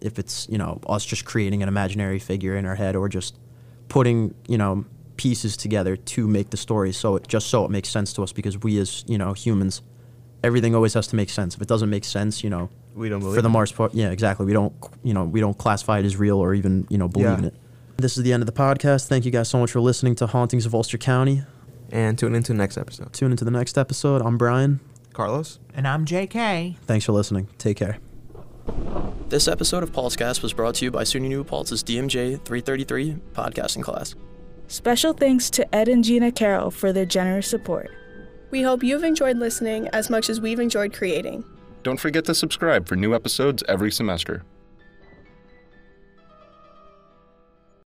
if 0.00 0.18
it's, 0.18 0.48
you 0.50 0.58
know, 0.58 0.80
us 0.86 1.04
just 1.04 1.24
creating 1.24 1.62
an 1.62 1.68
imaginary 1.68 2.18
figure 2.18 2.56
in 2.56 2.66
our 2.66 2.74
head 2.74 2.94
or 2.96 3.08
just 3.08 3.38
putting, 3.88 4.34
you 4.48 4.58
know, 4.58 4.84
pieces 5.16 5.56
together 5.56 5.96
to 5.96 6.26
make 6.26 6.50
the 6.50 6.56
story 6.56 6.92
so 6.92 7.16
it 7.16 7.28
just 7.28 7.46
so 7.46 7.64
it 7.64 7.70
makes 7.70 7.88
sense 7.88 8.12
to 8.12 8.22
us 8.22 8.32
because 8.32 8.58
we 8.62 8.78
as, 8.78 9.04
you 9.06 9.16
know, 9.16 9.32
humans 9.32 9.80
everything 10.42 10.74
always 10.74 10.92
has 10.94 11.06
to 11.06 11.16
make 11.16 11.30
sense. 11.30 11.54
If 11.54 11.62
it 11.62 11.68
doesn't 11.68 11.88
make 11.88 12.04
sense, 12.04 12.44
you 12.44 12.50
know, 12.50 12.68
We 12.94 13.08
don't 13.08 13.20
believe 13.20 13.36
for 13.36 13.42
the 13.42 13.48
most 13.48 13.74
part. 13.76 13.94
Yeah, 13.94 14.10
exactly. 14.10 14.44
We 14.44 14.52
don't, 14.52 14.74
you 15.02 15.14
know, 15.14 15.24
we 15.24 15.40
don't 15.40 15.56
classify 15.56 16.00
it 16.00 16.04
as 16.04 16.16
real 16.18 16.36
or 16.38 16.52
even, 16.52 16.86
you 16.90 16.98
know, 16.98 17.08
believe 17.08 17.28
Yeah. 17.28 17.38
in 17.38 17.44
it. 17.46 17.54
This 17.96 18.18
is 18.18 18.24
the 18.24 18.32
end 18.32 18.42
of 18.42 18.46
the 18.46 18.52
podcast. 18.52 19.06
Thank 19.06 19.24
you 19.24 19.30
guys 19.30 19.48
so 19.48 19.58
much 19.58 19.70
for 19.70 19.80
listening 19.80 20.16
to 20.16 20.26
Hauntings 20.26 20.66
of 20.66 20.74
Ulster 20.74 20.98
County. 20.98 21.44
And 21.90 22.18
tune 22.18 22.34
into 22.34 22.52
the 22.52 22.58
next 22.58 22.76
episode. 22.76 23.12
Tune 23.12 23.30
into 23.30 23.44
the 23.44 23.50
next 23.52 23.78
episode. 23.78 24.20
I'm 24.20 24.36
Brian. 24.36 24.80
Carlos. 25.14 25.58
And 25.72 25.88
I'm 25.88 26.04
JK. 26.04 26.76
Thanks 26.82 27.06
for 27.06 27.12
listening. 27.12 27.48
Take 27.58 27.78
care. 27.78 27.98
This 29.28 29.48
episode 29.48 29.82
of 29.82 29.92
Paul's 29.92 30.16
Pulsecast 30.16 30.42
was 30.42 30.52
brought 30.52 30.74
to 30.76 30.84
you 30.84 30.90
by 30.90 31.02
SUNY 31.02 31.28
New 31.28 31.44
Paltz's 31.44 31.82
DMJ 31.82 32.44
333 32.44 33.16
podcasting 33.32 33.82
class. 33.82 34.14
Special 34.68 35.12
thanks 35.12 35.50
to 35.50 35.74
Ed 35.74 35.88
and 35.88 36.04
Gina 36.04 36.30
Carroll 36.30 36.70
for 36.70 36.92
their 36.92 37.06
generous 37.06 37.48
support. 37.48 37.90
We 38.50 38.62
hope 38.62 38.82
you've 38.82 39.04
enjoyed 39.04 39.38
listening 39.38 39.88
as 39.88 40.10
much 40.10 40.30
as 40.30 40.40
we've 40.40 40.60
enjoyed 40.60 40.92
creating. 40.92 41.44
Don't 41.82 41.98
forget 41.98 42.24
to 42.26 42.34
subscribe 42.34 42.86
for 42.86 42.96
new 42.96 43.14
episodes 43.14 43.62
every 43.68 43.90
semester. 43.90 44.44